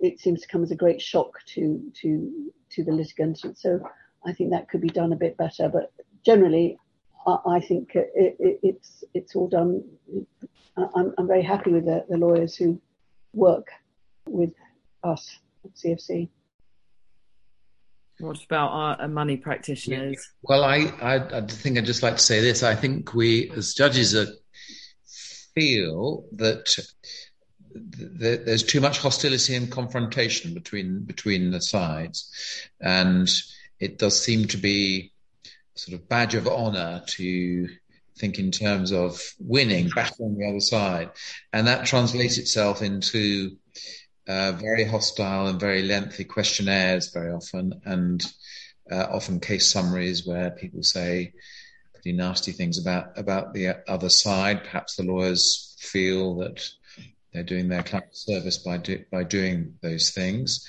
[0.00, 3.38] it seems to come as a great shock to to to the litigant.
[3.56, 3.80] So
[4.26, 5.68] I think that could be done a bit better.
[5.68, 5.92] But
[6.24, 6.78] generally,
[7.26, 9.84] I, I think it, it, it's it's all done.
[10.76, 12.80] I'm, I'm very happy with the, the lawyers who
[13.32, 13.68] work
[14.26, 14.52] with
[15.02, 16.28] us at CFC.
[18.18, 20.30] What about our uh, money practitioners?
[20.42, 22.62] Well, I, I, I think I'd just like to say this.
[22.62, 24.26] I think we, as judges, are,
[25.54, 26.78] feel that
[27.74, 32.30] there's too much hostility and confrontation between between the sides,
[32.80, 33.28] and
[33.80, 35.12] it does seem to be
[35.74, 37.68] sort of badge of honor to
[38.18, 41.10] think in terms of winning, battling the other side,
[41.52, 43.56] and that translates itself into
[44.28, 48.24] uh, very hostile and very lengthy questionnaires very often, and
[48.90, 51.32] uh, often case summaries where people say
[51.92, 54.64] pretty nasty things about about the other side.
[54.64, 56.66] Perhaps the lawyers feel that
[57.32, 60.66] they're doing their client service by do, by doing those things.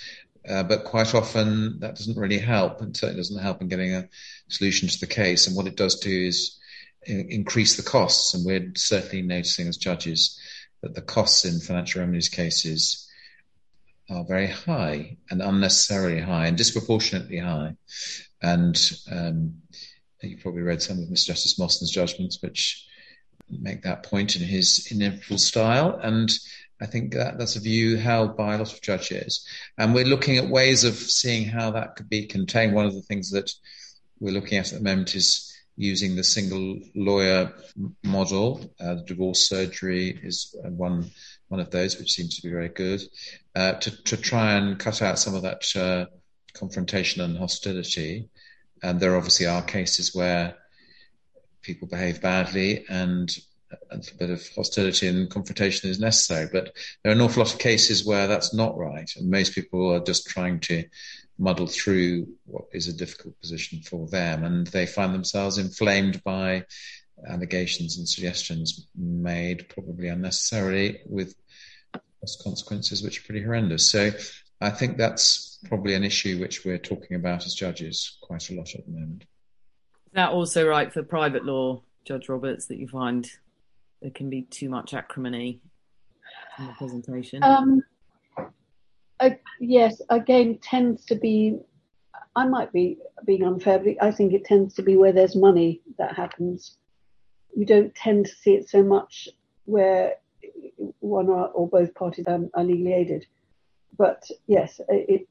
[0.49, 4.07] Uh, but quite often that doesn't really help, and certainly doesn't help in getting a
[4.49, 5.47] solution to the case.
[5.47, 6.57] And what it does do is
[7.05, 8.33] in, increase the costs.
[8.33, 10.39] And we're certainly noticing as judges
[10.81, 13.09] that the costs in financial remedies cases
[14.09, 17.75] are very high and unnecessarily high and disproportionately high.
[18.41, 18.79] And
[19.11, 19.55] um,
[20.21, 21.27] you probably read some of Mr.
[21.27, 22.85] Justice Mostyn's judgments, which
[23.49, 25.99] make that point in his inimitable style.
[26.01, 26.31] And
[26.81, 29.47] I think that that's a view held by a lot of judges.
[29.77, 32.73] And we're looking at ways of seeing how that could be contained.
[32.73, 33.51] One of the things that
[34.19, 37.53] we're looking at at the moment is using the single lawyer
[38.03, 38.73] model.
[38.79, 41.11] Uh, the divorce surgery is one
[41.49, 43.01] one of those, which seems to be very good,
[43.55, 46.05] uh, to, to try and cut out some of that uh,
[46.53, 48.27] confrontation and hostility.
[48.83, 50.55] And there obviously are cases where
[51.61, 53.33] people behave badly and
[53.91, 56.47] a little bit of hostility and confrontation is necessary.
[56.51, 59.09] But there are an awful lot of cases where that's not right.
[59.15, 60.83] And most people are just trying to
[61.37, 64.43] muddle through what is a difficult position for them.
[64.43, 66.65] And they find themselves inflamed by
[67.27, 71.35] allegations and suggestions made, probably unnecessarily, with
[72.43, 73.89] consequences which are pretty horrendous.
[73.89, 74.11] So
[74.59, 78.73] I think that's probably an issue which we're talking about as judges quite a lot
[78.75, 79.23] at the moment.
[80.07, 83.29] Is that also right for private law, Judge Roberts, that you find
[84.01, 85.61] there can be too much acrimony
[86.59, 87.43] in the presentation?
[87.43, 87.81] Um,
[89.59, 91.57] yes, again, tends to be.
[92.35, 95.81] I might be being unfair, but I think it tends to be where there's money
[95.97, 96.77] that happens
[97.57, 99.27] you don't tend to see it so much
[99.65, 100.13] where
[100.99, 103.25] one or, or both parties um, are legally aided.
[103.97, 105.27] But yes, it,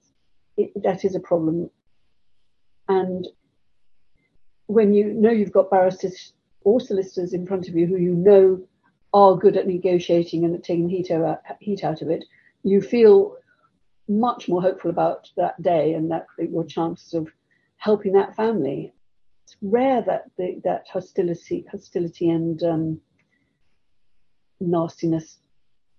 [0.56, 1.70] it, that is a problem.
[2.88, 3.28] And
[4.66, 6.32] when you know you've got barristers
[6.66, 8.60] or solicitors in front of you who you know
[9.14, 12.24] are good at negotiating and at taking heat out, heat out of it,
[12.64, 13.36] you feel
[14.08, 17.28] much more hopeful about that day and that your chances of
[17.76, 18.92] helping that family
[19.46, 23.00] it's rare that the, that hostility, hostility and um,
[24.58, 25.38] nastiness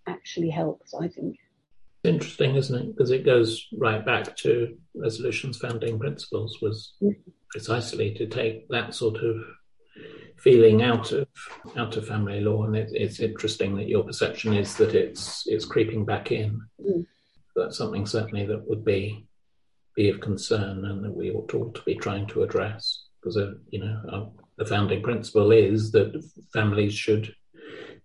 [0.05, 0.93] actually helps.
[0.93, 1.37] I think.
[2.03, 2.87] Interesting, isn't it?
[2.87, 7.29] Because it goes right back to resolution's founding principles was mm-hmm.
[7.49, 9.37] precisely to take that sort of
[10.37, 11.27] feeling out of
[11.75, 15.65] out of family law, and it, it's interesting that your perception is that it's it's
[15.65, 16.61] creeping back in.
[16.79, 17.05] Mm.
[17.55, 19.27] That's something certainly that would be
[19.95, 23.37] be of concern, and that we ought to, ought to be trying to address because
[23.37, 24.25] uh, you know uh,
[24.57, 26.23] the founding principle is that
[26.53, 27.33] families should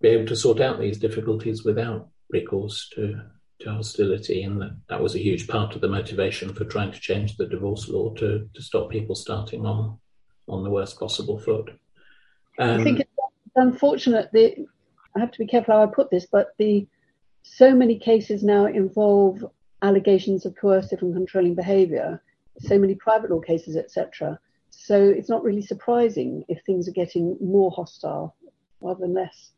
[0.00, 3.20] be able to sort out these difficulties without recourse to
[3.60, 6.98] to hostility, and that, that was a huge part of the motivation for trying to
[6.98, 9.98] change the divorce law to to stop people starting on
[10.48, 11.70] on the worst possible foot.
[12.58, 13.10] Um, I think it's
[13.56, 14.66] unfortunate that
[15.16, 16.86] I have to be careful how I put this, but the
[17.42, 19.44] so many cases now involve
[19.82, 22.22] allegations of coercive and controlling behaviour,
[22.60, 24.38] so many private law cases, etc.
[24.70, 28.36] So it's not really surprising if things are getting more hostile
[28.80, 29.52] rather than less.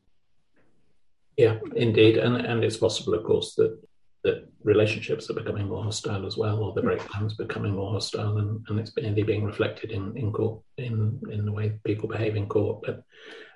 [1.37, 3.77] Yeah, indeed, and and it's possible, of course, that
[4.25, 6.89] that relationships are becoming more hostile as well, or the hmm.
[6.89, 11.45] breakdowns becoming more hostile, and, and it's mainly being reflected in, in court in in
[11.45, 12.85] the way people behave in court.
[12.85, 13.05] But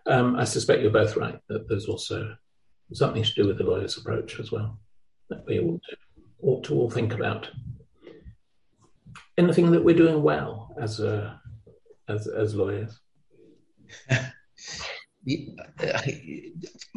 [0.07, 2.37] um, I suspect you're both right that there's also
[2.93, 4.79] something to do with the lawyer's approach as well
[5.29, 5.97] that we ought to,
[6.43, 7.49] ought to all think about.
[9.37, 11.41] Anything that we're doing well as a
[12.09, 12.99] as as lawyers?
[15.83, 16.01] Uh,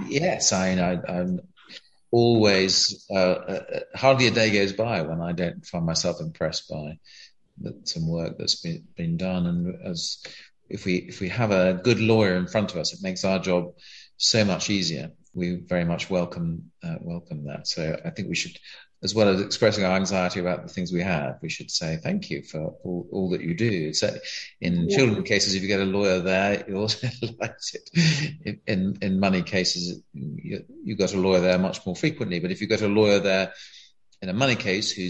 [0.07, 1.41] yes, I, I am
[2.11, 6.99] always uh, uh, hardly a day goes by when I don't find myself impressed by
[7.83, 10.23] some work that's been been done, and as
[10.69, 13.39] if we if we have a good lawyer in front of us, it makes our
[13.39, 13.73] job
[14.17, 15.11] so much easier.
[15.33, 17.67] We very much welcome uh, welcome that.
[17.67, 18.57] So I think we should
[19.03, 22.29] as well as expressing our anxiety about the things we have, we should say thank
[22.29, 23.93] you for all, all that you do.
[23.93, 24.15] So
[24.59, 24.97] in yeah.
[24.97, 28.59] children cases, if you get a lawyer there, you're also delighted.
[28.67, 32.39] In, in money cases, you, you got a lawyer there much more frequently.
[32.39, 33.53] But if you got a lawyer there
[34.21, 35.09] in a money case who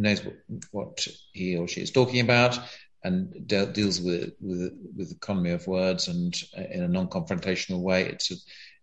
[0.00, 0.36] knows what,
[0.70, 2.58] what, he or she is talking about
[3.02, 8.04] and de- deals with, with with economy of words and uh, in a non-confrontational way,
[8.04, 8.34] it's a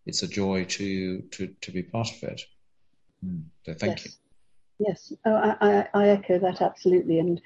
[0.05, 2.41] it's a joy to to to be part of it.
[3.26, 3.43] Mm.
[3.66, 4.05] So thank yes.
[4.05, 4.12] you.
[4.80, 7.19] Yes, oh, I, I, echo that absolutely.
[7.19, 7.41] And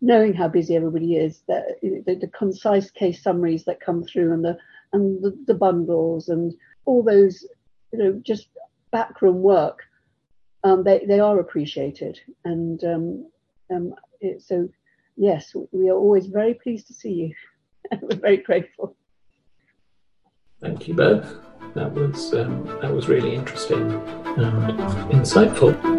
[0.00, 4.44] knowing how busy everybody is, that the, the, concise case summaries that come through, and
[4.44, 4.58] the
[4.92, 6.52] and the, the bundles, and
[6.84, 7.46] all those,
[7.92, 8.48] you know, just
[8.90, 9.84] backroom work,
[10.64, 12.18] um, they they are appreciated.
[12.44, 13.30] And um,
[13.72, 14.68] um, it, so,
[15.16, 17.34] yes, we are always very pleased to see you.
[18.02, 18.96] We're very grateful.
[20.60, 21.36] Thank you both.
[21.74, 23.92] That was um, that was really interesting
[24.36, 24.78] and
[25.10, 25.91] insightful.